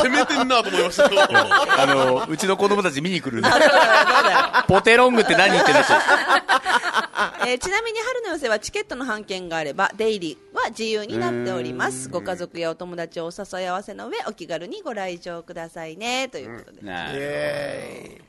[0.02, 1.22] 攻めてんなと思いましたけど。
[1.30, 3.48] あのうちの子供たち見に来るんで。
[4.66, 5.94] ポテロングって何言ってんでしょ
[7.46, 12.08] えーちなみに春の寄せはチケットの半券があれば出入りは自由になっております。
[12.08, 16.28] ご家族やお友達をお誘い合わせの上お気軽にご来場くださいね。
[16.28, 18.20] ということで、なイエ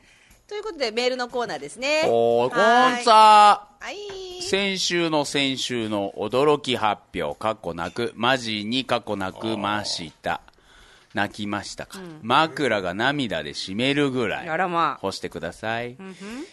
[0.46, 2.02] ということでメールのコーナーですね。
[2.06, 3.02] おー、こはい。
[3.02, 4.42] んさはい。
[4.42, 10.42] 先週の先週の驚き発表、かっこなく、マジにかっこなくました。
[11.14, 14.48] 泣きましたか、枕が涙で締めるぐらい。
[14.48, 15.96] あらまあ干してください。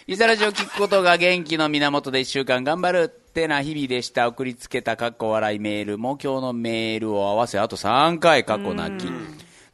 [0.07, 4.27] イザラジを聞くことが元気の源で一週間頑張るってな日々でした。
[4.27, 9.11] 送りつけたかっこ笑いメールも今日のメールを合わせあと3回かっこ泣き。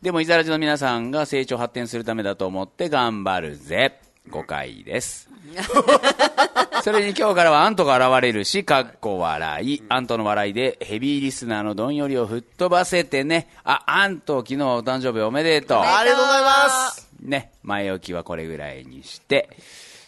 [0.02, 4.00] でもイザラジの皆さんが成長発展するためだと思って頑張るぜ。
[4.30, 5.30] 5回です。
[6.88, 9.84] それに今日からはアントが現れるし、かっこ笑い。
[9.90, 13.50] アントの笑いでヘビーリスナーのどんよりを吹っ飛ばせてね。
[13.66, 15.78] あ、アント、昨日はお誕生日おめでとう。
[15.80, 19.50] ありがとうございますね、前置きはこれぐらいにして。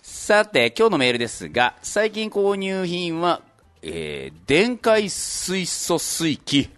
[0.02, 3.42] さて、今日のメールですが、最近購入品は、
[3.82, 6.70] えー、電解水素水器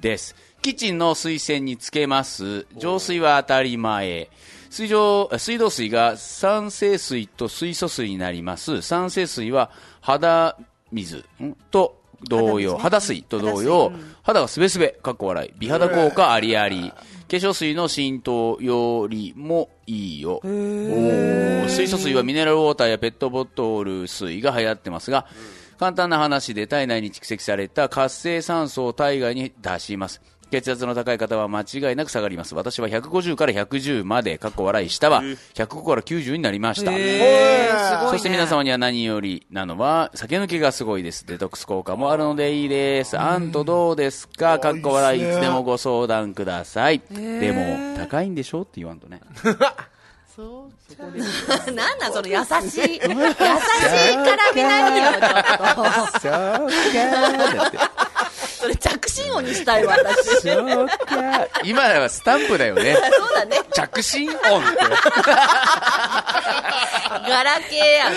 [0.00, 0.34] です。
[0.62, 2.66] キッチンの水栓につけます。
[2.76, 4.30] 浄水は当たり前。
[4.74, 8.82] 水上水道水が酸性水と水素水になります。
[8.82, 10.58] 酸性水は肌
[10.90, 11.54] 水ん？
[11.70, 13.92] と同様、肌水と同様、
[14.24, 16.96] 肌がすべすべ、かっこ笑い、美肌効果ありあり、化
[17.28, 20.40] 粧水の浸透よりもいいよ。
[20.42, 25.26] 水素水はミネラルウォーターやペットボトル水が流行ってますが、
[25.78, 30.20] 簡単な話で体内に蓄積された活性酸素を体外に出します。
[30.50, 32.54] 血圧の高い方は間違いなく下がります。
[32.54, 35.22] 私は150から110まで、かっこ笑い下は
[35.54, 36.90] 105から90になりました。
[38.10, 41.26] そして皆様には何よりなのは、酒抜けがすごいです。
[41.26, 43.18] デトックス効果もあるのでいいです。
[43.18, 44.58] あんとどうですか？
[44.58, 47.00] かっこ笑い、いつでもご相談ください。
[47.10, 48.62] でも、高いんでしょ？
[48.62, 49.20] って言わんとね。
[51.74, 53.00] なんなんその優しい優しい絡
[54.54, 56.34] み何よちょっと そうか
[57.54, 57.78] だって。
[58.64, 61.46] それ着信音にしたいわ私そうか。
[61.64, 62.94] 今はスタンプだよね。
[62.94, 63.00] そ
[63.30, 64.48] うだね着信音って。
[67.28, 68.12] ガラケーやん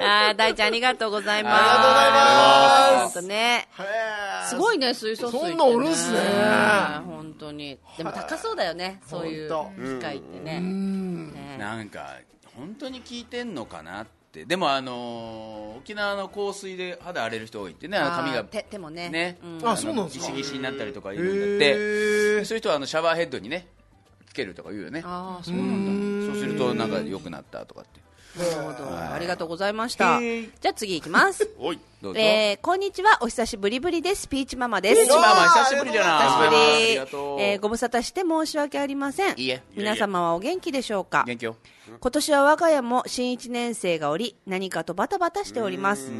[0.00, 0.28] な。
[0.28, 1.54] あー大ちゃんありがとうございます。
[1.56, 3.68] ありがとうございますね。
[4.48, 5.40] すごいね、水素水。
[5.40, 6.18] そんなおるんすね
[7.04, 7.76] 本当に。
[7.98, 10.60] でも高そうだよね、そういう機械ってね。
[10.60, 12.18] ねなんか、
[12.56, 14.23] 本当に聞いてんのかなって。
[14.44, 18.42] でもあのー沖縄の香水で肌荒れる人多いってね、あの髪が。
[18.44, 19.10] 手手もね。
[19.10, 23.68] ね、うんあそうなんですかギシギシになったりとかいるんだって、そういう人はあのシャワーヘッドにね、
[24.26, 25.02] つけるとか言うよね。
[25.04, 26.32] ああ、そうなんだ。
[26.32, 28.00] そうするとなんか良くなったとかって。
[28.36, 28.96] なるほど。
[29.12, 30.20] ありがとうございました。
[30.20, 31.48] じゃあ次行きます。
[31.58, 31.78] おい。
[32.02, 32.20] どうぞ。
[32.20, 33.18] えー、こんにちは。
[33.20, 34.28] お久しぶりぶりです。
[34.28, 35.02] ピーチママです。
[35.02, 37.40] ピーチママ久しぶりじゃない久しぶありりがとう。
[37.40, 39.34] えーご無沙汰して申し訳ありません。
[39.38, 41.24] いいえ皆様はお元気でしょうか？
[41.26, 41.56] 元気よ。
[42.00, 46.10] 今年は我が家も新1年生がおり、何かとバタバタしております。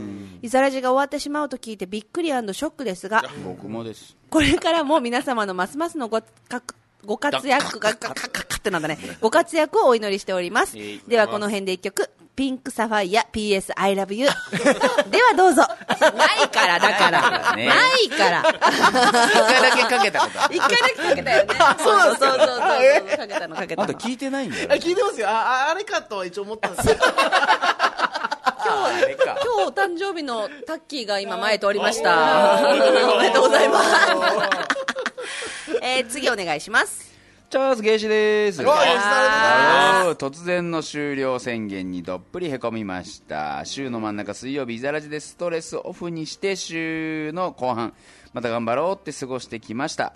[0.43, 4.17] イザラジが終わってしまうと聞いてびっくりショックですが、僕もです。
[4.31, 6.63] これからも皆様のますますのごか
[7.05, 8.99] ご活躍が、かかかかってなんだね。
[9.21, 10.77] ご活躍をお祈りしております。
[11.09, 14.27] ではこの辺で一曲、ピンクサファイア PS I love you。
[15.11, 15.63] ではどうぞ。
[15.63, 17.55] ないから、だから。
[17.57, 18.43] ねないから。
[18.43, 20.55] 一回だけかけたこと。
[20.55, 21.55] 一回だけかけたよね。
[21.79, 22.59] そうそうそうそう。
[23.17, 23.83] かけたのかけたの。
[23.83, 24.75] あんた聞いてないんだよあ。
[24.75, 27.05] 聞いてますよあああれかとは一応思ったんですけど
[28.67, 29.37] あれか。
[29.43, 32.69] 今日お誕生日のタッキーが今前通りました。
[32.69, 35.14] おめでとうございます。
[35.83, 37.15] えー、次お願いします。
[37.51, 38.63] チャーズゲイシです。
[40.19, 47.95] 突然の終了宣言にどっぷりへこみました週の真ん中水曜日イザラジでストレスオフにして週の後半
[48.33, 50.15] また頑張ろうって過ごしてきました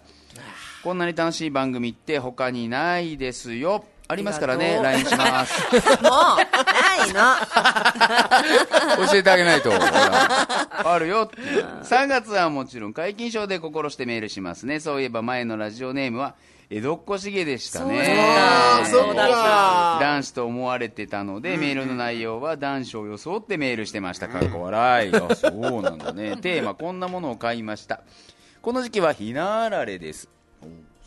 [0.82, 5.60] こんなに楽しい番組って他にないですよありますからね LINE します。
[6.02, 9.06] もう、ないの。
[9.06, 9.70] 教えてあげないと。
[9.70, 11.24] あるよ。
[11.24, 11.36] って
[11.84, 14.80] 3月はもちろん解禁賞で心してメールしますね。
[14.80, 16.34] そういえば前のラジオネームは
[16.70, 18.84] 江戸っ子しげでしたね。
[18.90, 24.28] そうだ男子と思われてたので、メールの内容は男子を装ってメールしてました。
[24.28, 25.14] かっこ笑い。
[25.14, 26.36] あそうなんだね。
[26.38, 28.00] テーマこんなものを買いました。
[28.62, 30.28] この時期はひなあられです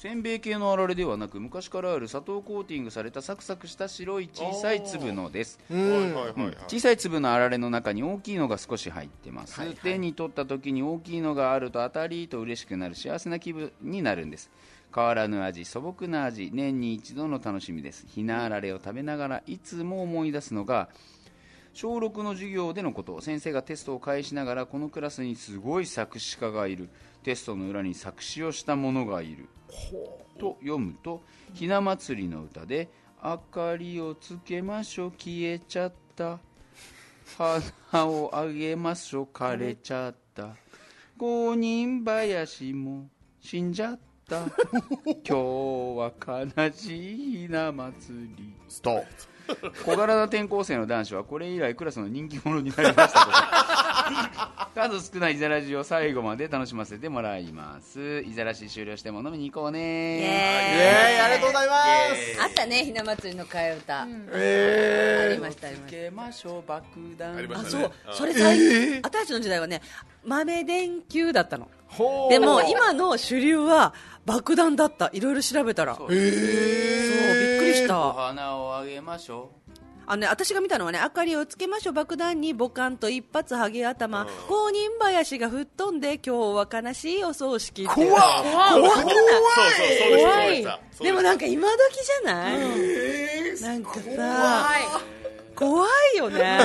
[0.02, 5.60] せんべい系のあられではなく昔からある砂糖コーティングされたサクサクした白い小さい粒のです。
[6.68, 14.50] 小さい粒のあられの中に大きいのが少し入ってます、手に取った時に大きいのがあると当たりと嬉しくなる幸せな気分になるんです。
[14.92, 18.08] 変わらぬ味素朴な味年に一度の楽しみです。
[18.08, 20.90] ひなあられを食べながらいつも思い出すのが
[21.74, 23.22] 小6の授業でのこと。
[23.22, 26.90] 先生がテストを返しながらこのクラスにすごい作詞家がいる。
[27.22, 29.48] テストの裏に作詞をした者がいる
[30.40, 31.22] と読むと
[31.54, 32.90] ひな祭りの歌で
[33.24, 36.40] 「明かりをつけましょう消えちゃった」
[37.90, 40.56] 「花をあげましょう枯れちゃった」
[41.18, 43.08] 「五人林も
[43.40, 44.46] 死んじゃった」
[45.06, 49.04] 「今日は悲しいひな祭り」スト
[49.86, 53.91] 小柄な転校生の男子はこれ以来クラスの人気者になりました
[54.76, 58.22] 数少ないイザラジを最後まで楽しませてもらいます。
[58.22, 60.20] イザラシ終了しても飲みに行こうね。
[60.20, 60.28] イエーイ。
[60.28, 61.20] イエーイ。
[61.20, 61.76] ありがとうございま
[62.16, 62.42] す。
[62.42, 65.90] あったねひな祭りの替え歌、えありましたありました。
[65.90, 66.86] つけましょう爆
[67.18, 67.90] 弾ありまあしたね。
[68.06, 68.16] そう。
[68.16, 69.82] それ最近、私たちの時代はね
[70.24, 71.68] 豆電球だったの。
[72.30, 73.94] でも今の主流は
[74.26, 75.10] 爆弾だった。
[75.14, 75.96] いろいろ調べたら。
[75.96, 76.30] そうそうびっ
[77.60, 79.52] くりしおた花をあげましょ
[80.08, 81.94] あのね、私が見たのはね明かりをつけましょう。
[81.94, 84.26] 爆弾にボカンと一発ハゲ頭。
[84.48, 87.94] 公認林が吹っ飛んで今日は悲しいお葬式って。
[87.94, 90.64] 怖っ怖っ怖い。
[91.02, 91.78] でもなんか今時
[92.24, 92.60] じゃない、
[93.62, 95.02] なんかさ
[95.56, 96.18] 怖い。
[96.18, 96.58] よね。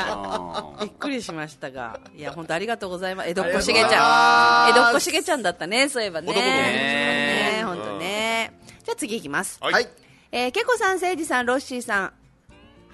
[0.80, 2.00] びっくりしましたが。
[2.16, 3.28] いや本当ありがとうございます。
[3.28, 4.70] 江戸っ子しげちゃん。
[4.70, 6.32] 江戸っ子しげちゃんだったねそういえばね。
[6.32, 7.62] ね。
[7.64, 8.52] 本当ね。
[8.84, 9.72] じゃあ次いきます、はい。
[9.72, 9.88] はい
[10.32, 12.12] えー、けこさんせいじさんロッシーさん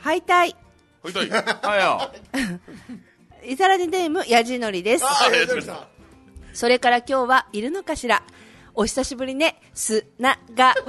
[0.07, 0.55] 敗退
[1.03, 1.11] は
[1.77, 2.41] いはい。
[2.41, 2.61] よ
[3.45, 5.05] イザラジネームやじのりです。
[5.05, 5.89] あありがとうございま
[6.53, 8.23] それから今日はいるのかしら？
[8.79, 9.59] お久しぶりね。
[9.73, 10.81] 砂川す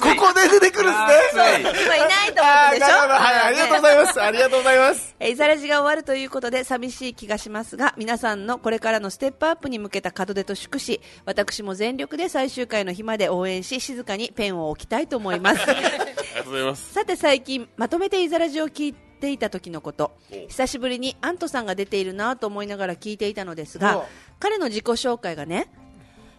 [0.00, 0.98] ここで出てくるんで
[1.30, 1.60] すね。
[1.84, 3.08] 今いないと思でしょ？
[3.08, 4.22] はいありがとうございます。
[4.22, 5.16] ありがとうございます。
[5.20, 15.62] えーイザラジが終わるということで寂しい気がしますが皆さんのこれからのステップアップに向けた門出と祝し私も全力で最終回の日まで応援し静かにペンを置きたいと思います。
[15.62, 15.96] ありがと
[16.42, 16.92] うございます。
[16.92, 20.12] さて最近まとめてイザラジを聞いていた時のこと。
[20.48, 24.04] 久しぶりにアントさんが出ているなと思いながら聞いていたのですおが
[24.38, 25.68] 彼の自己紹介がね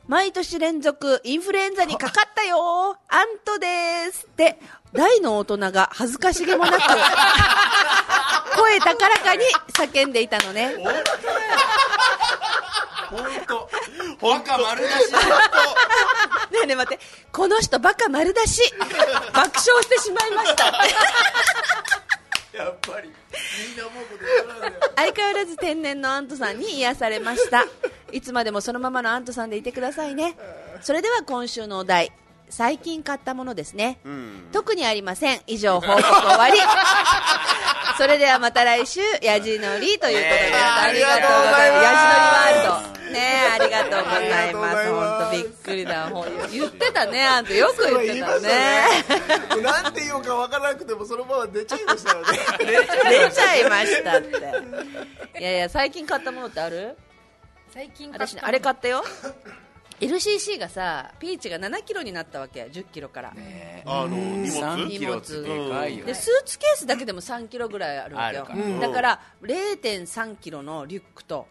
[0.08, 2.98] 毎年連続インフルエンザにかかったよ。
[3.10, 3.68] アントで
[4.12, 4.26] す。
[4.26, 4.58] って
[4.94, 6.80] 大の大人が恥ずかしげもなく
[8.58, 9.44] 声高らかに
[9.74, 10.76] 叫んでいたのね。
[13.10, 13.70] 本当。
[14.20, 15.20] 本バカ丸出しね
[16.64, 17.04] えねえ待って。
[17.32, 18.74] この人バカ丸出し。
[18.80, 18.90] 爆
[19.34, 20.66] 笑してしまいました。
[22.54, 23.14] やっぱり。
[24.96, 27.66] 相変わらず天然のアントさんに癒されました
[28.12, 30.36] いつまでもそのままのアントさんでいてくださいね。
[30.82, 32.12] それでは今週のお題。
[32.50, 34.00] 最近買ったものですね、
[34.54, 35.42] 特にありません。
[35.48, 36.54] 以上報告終わり。
[37.98, 41.84] それではまた来週やじのりということで皆さんありがとうございます。
[41.84, 42.98] やじのりワールド。
[43.12, 44.90] ねえありがとうございます。
[44.92, 46.08] 本当びっくりだ。
[46.08, 47.54] ほん言ってたねあんた。
[47.54, 48.48] よく言ってたね。
[49.58, 52.28] ねなんて言おうかわからなくてもそのまま出ちゃいましたよね。
[53.10, 54.38] 出ちゃいましたって。
[55.40, 56.96] いやいや最近買ったものってある？
[57.78, 59.04] 最近買った私ねあれ買ったよ。
[60.02, 62.64] LCC がさピーチが7キロになったわけ。
[62.64, 63.36] 1 0キロから、
[63.86, 68.48] あの荷物？3キロってでかいよでスーツケースだけでも3キロぐらいあるわけよ。
[68.50, 68.80] あるから。
[68.88, 71.46] だから0.3キロのリュックと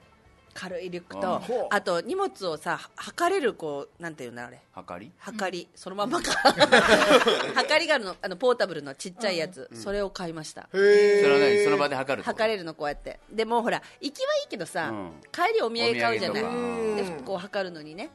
[0.57, 1.67] 軽いリュックとうん。
[1.71, 4.61] あと荷物をさ測れるこうなんていうんだあれ。
[4.73, 5.13] はかり？
[5.19, 6.33] 測り、そのままか。
[7.55, 10.69] 測りがあるのあのポータブルのちっちゃいやつ、それを買いました。
[10.71, 11.65] それは何？
[11.65, 13.21] その場で測る測れるのこうやって。
[13.31, 15.13] でもほら行きはいいけどさ、うん。
[15.33, 16.43] 帰りお土産買うじゃない。
[16.43, 18.11] でこう測るのにね、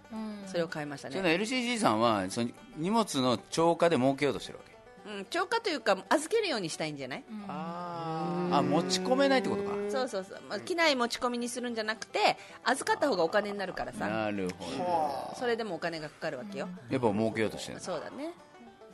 [0.47, 4.70] それを買いましたそれのね、LCG さんはその荷物の超過で儲けようとしてるわけ
[5.05, 9.71] うん、超過というか預けるようにしたいんじゃない、あ持ち込めないってことか。
[9.89, 14.07] そうそうそう、まあ、機内持ち込みにするんじゃなくて預かった方がお金になるからさ。
[14.07, 18.33] なるほそれでもお金がかかるわけよ、どやっぱ儲けようとしてるそうだね。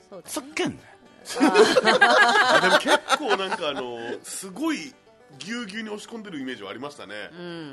[0.10, 0.80] そうだそっけんね
[1.42, 4.94] あでも結構なんかあのすごい
[5.40, 7.14] ぎゅうぎゅうに押し込んでるイメージはありましたね、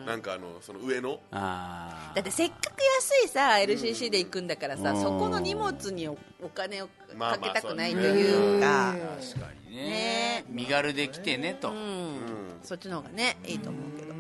[0.07, 1.21] なんかあのその上の。
[1.33, 5.01] あだってせっかく安いさ LCC で行くんだからさ、うん。
[5.03, 6.89] そこの荷物におお金を
[7.19, 9.83] かけたくないというか、あ確かにね。
[9.83, 10.45] ね。
[10.49, 11.71] 身軽で来てねと。
[11.71, 12.17] うん。
[12.63, 14.15] そっちの方がねいいと思うけど。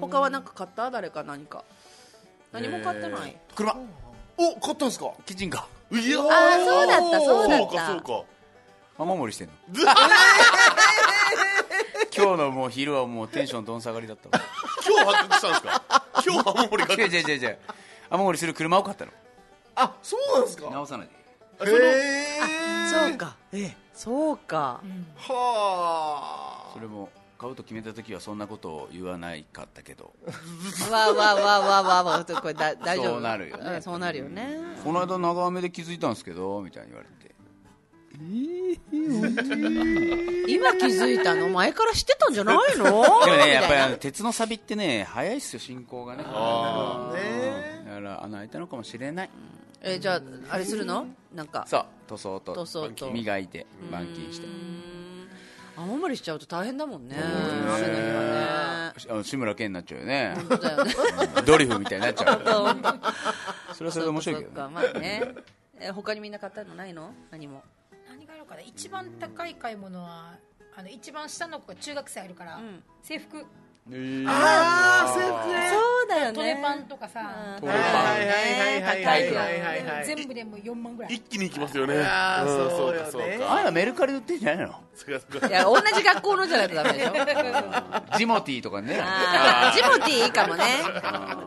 [0.00, 0.90] 他は何か買った？
[0.90, 1.64] 誰か何か？
[2.52, 3.36] 何も買ってない？
[3.54, 3.76] 車。
[4.36, 5.12] お買ったんですか？
[5.26, 6.22] キッチンカいやー。
[6.22, 7.64] あーそうだったそうだった。
[7.64, 8.12] そうかそうか。
[8.12, 8.24] ー
[9.02, 9.54] 雨漏りしてんの
[12.14, 14.44] 今日のもう昼はもうテンションどん下がりだったわ。
[14.86, 16.04] 今日発覚したんですか？
[16.26, 17.58] 今日雨漏りか違う違う違う違う。
[18.10, 19.12] 雨漏りする車を買ったの。
[19.76, 20.70] あそうなんですか？
[20.70, 21.70] 直さないで。
[21.70, 23.36] へえそうか。
[23.52, 24.80] ええそうか。
[25.16, 30.12] はそれも買うと決めた時はそんなことを言わないかったけど。
[30.90, 33.12] わわわわわわこれだ大丈夫？
[33.12, 33.62] そうなるよね。
[33.64, 34.58] うんそうなるよね。
[34.82, 37.19] この間長雨で気づいたんですけどみたいに言われて
[40.48, 41.48] 今気づいたの？
[41.48, 42.84] 前から知ってたんじゃないの？
[42.84, 46.24] でもねやっぱりあの鉄のサビってね早いっすよ進行がね。
[46.26, 49.30] あうんだから穴開いたのかもしれない。
[49.82, 51.06] えじゃああれするの？
[51.34, 51.64] なんか。
[51.66, 53.10] そう塗装と塗装と。
[53.10, 54.46] 磨いて板金して。
[55.76, 57.16] 雨漏りしちゃうと大変だもんね。
[57.16, 58.40] 雨の日はね。
[59.08, 60.34] あの志村けんになっちゃうよね。
[60.36, 60.92] 本当だよね。
[61.46, 62.88] ドリフみたいになっちゃう本当
[63.74, 64.74] それはそれで面白いけどね。
[64.74, 65.22] まあね。
[65.80, 66.74] え他にみんな買ったの？
[66.74, 67.12] ないの？
[67.30, 67.62] 何も？
[67.62, 67.79] 何
[68.30, 68.60] があるかな？
[68.62, 70.34] 一番高い買い物は
[70.76, 72.60] あの一番下の子が中学生あるから、
[73.02, 73.44] 制服。
[74.26, 75.70] ああ制服ね。
[75.70, 76.32] そうだよね。
[76.34, 77.82] トレパンとかさトレパン。
[77.82, 79.60] ねはいはいはいはい高いよはい。
[79.60, 81.14] はいはい全部でもう4万ぐらい。
[81.14, 81.94] 一気に行きますよね。
[82.06, 82.98] あーんそうよね。
[83.00, 83.52] かそうか。
[83.52, 84.74] ああいうのメルカリで売ってんじゃないの？
[84.94, 85.26] そうか。
[85.30, 87.10] そうかいや同じ学校のじゃないとダメでしょ。
[88.18, 89.00] ジモティーとかね。
[89.02, 89.76] あー。
[89.82, 90.64] ジモティーいいかもね。
[90.78, 91.02] ジモティ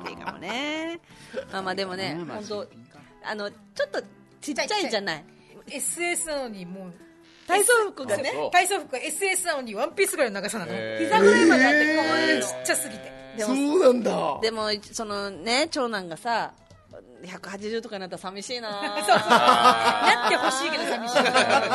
[0.06, 1.00] ーいいかもね。
[1.52, 2.68] まあまあでもね本当
[3.24, 4.02] あのちょっと
[4.42, 5.24] ちっちゃいじゃない
[5.74, 6.94] SS なのにもう
[7.48, 8.32] 体操服がね。
[8.52, 8.92] 体操服。
[8.94, 13.12] が SS なのにワンピースぐらいの長さなの、膝ぐらいまであって可愛いちっちゃすぎて。
[13.38, 14.40] でもそうなんだ。
[14.42, 16.54] でもそのね長男がさ
[17.24, 18.70] 180とかになったら寂しいな。
[19.06, 21.24] そうそうなってほしいけど寂しい。
[21.24, 21.30] で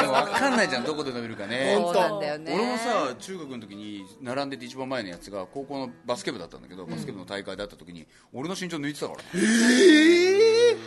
[0.07, 1.74] も分かんないじゃんどこで伸びるかね。
[1.76, 2.55] そうなんだよね。
[2.55, 9.18] 俺もさ中学の時に並んでて一番前のやつが高校のバスケ部だったんだけど、バスケ部の大会で会った時に俺の身長抜いてたから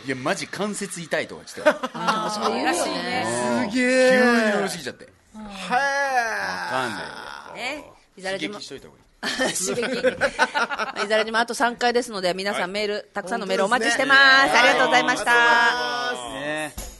[0.06, 1.70] いやマジ関節痛いとか言ってた。
[1.70, 3.68] よそう言うよね。
[3.70, 5.08] すげ急にえ伸びすぎちゃって。
[5.32, 7.84] 分はかんない
[8.16, 9.02] 刺激しといた方がいい。
[9.54, 11.04] 刺激。
[11.04, 14.18] イザラ島あと3回ですので皆さんメール、たくさんのメールお待ちしてます、
[14.58, 16.91] ありがとうございました、ね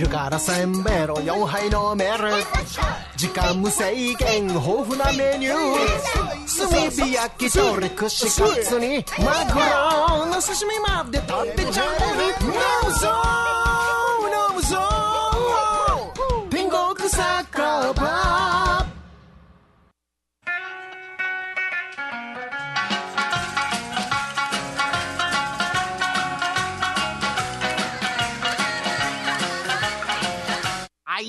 [0.00, 2.42] 昼からせんべろ4杯飲める
[3.16, 5.56] 時間無制限豊富なメニュー。
[6.70, 11.96] 炭火焼き鳥串カツにマグロの刺身まで食べちゃう。
[12.40, 13.08] 飲むぞ
[14.48, 15.09] 飲むぞ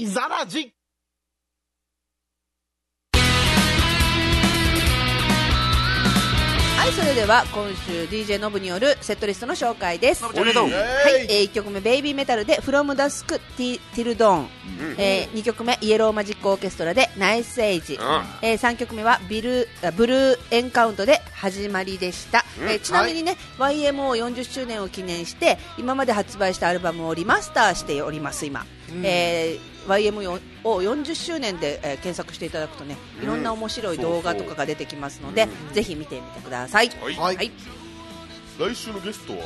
[0.01, 0.73] 愛ざらじ
[6.75, 10.25] はいそれでは今週 DJ ノブによるセットリストの紹介です。
[10.25, 10.63] おめでとう。
[10.63, 10.73] はい、
[11.29, 14.47] えー、1曲目「ベイビーメタル」で「From Dusk Till Dawn」
[14.97, 17.99] えー、2曲目「イエローマジックオーケストラ」で「ナイスエイジ」
[18.41, 28.65] えー、3曲目はビルあブルーエンカウントで「始まり」でした、えーちなみにね、YMO40 周年を記念して今まで発売したアルバムをリマスターしております今、
[29.03, 37.15] えー YM を40周年で、えー検索していただくとねいろんな面白い動画とかが出てきますので、ぜひ見てみてください、はい。
[37.15, 37.51] はい。
[38.59, 39.39] 来週のゲストは？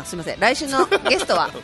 [0.00, 0.40] あすみません。
[0.40, 1.50] 来週のゲストは？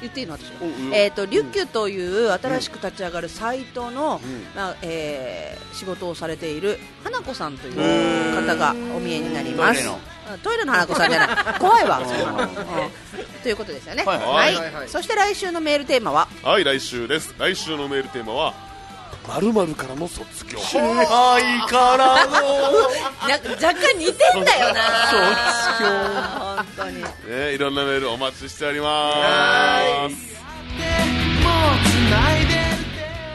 [0.00, 0.50] 言っていいの私は？
[0.62, 4.20] おうんえー、とリュッキュという新しく立ち上がるサイトの、
[4.56, 9.88] まあえー仕事をされている花子さんという方がお見えになります
[10.38, 11.36] トイレの花子さんじゃない。
[11.58, 12.00] 怖いわ。
[12.04, 12.48] そんなの、うん。
[13.42, 14.04] ということですよね。
[14.04, 14.54] はいはい。
[14.54, 14.74] はい。
[14.74, 16.28] はいそして来週のメールテーマは？
[16.42, 17.34] はい来週です。
[17.38, 18.54] 来週のメールテーマは
[19.28, 20.58] まるからの卒業。
[20.58, 22.32] はいからの。
[23.28, 23.34] な
[23.68, 24.80] 若干似てんだよな。
[26.56, 27.02] 本当に。
[27.02, 30.30] ねいろんなメールお待ちしております。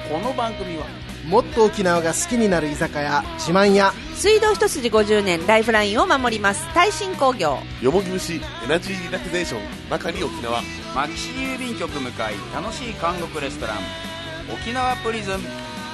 [0.09, 0.85] この番組は
[1.27, 3.91] もっと沖縄が好きになる居酒屋自慢屋。
[4.13, 6.71] 水道一筋50年ライフラインを守ります。
[6.75, 7.57] 耐震工業。
[7.81, 9.61] よもぎ虫エナジーリラクゼーション。
[9.89, 10.61] 中に沖縄。
[10.95, 13.77] マキシ郵便局向かい楽しい韓国レストラン。
[14.53, 15.39] 沖縄プリズン。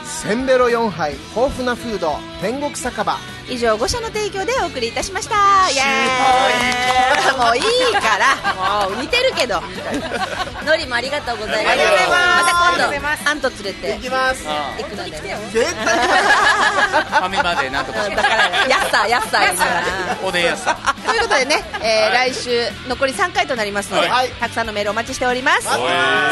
[0.04, 2.18] せんべろ4杯豊富なフード。
[2.42, 3.18] 天国酒場
[3.52, 5.36] 以上5社の提供でお送りいたしました。
[5.70, 7.38] イエーイ。
[7.38, 8.88] もういいから。
[8.88, 9.62] もう似てるけど。
[10.66, 11.74] のりもありがとうございます。
[11.74, 12.43] ありがとうございます。
[12.43, 12.52] また
[12.88, 13.93] 今度アント連れて。
[13.95, 14.45] 行きます。
[14.78, 19.66] 行くので絶対ファミマでなんとかしだか ら安さ安さ言いな。
[19.66, 19.84] がら
[20.24, 20.76] おでん屋さん
[21.06, 24.30] ということでね、えー来週残り3回となりますので、はい。
[24.30, 25.76] たくさんのメールお待ちしております、は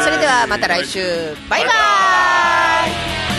[0.00, 0.04] い。
[0.04, 1.36] それではまた来週。
[1.48, 3.29] バイバーイ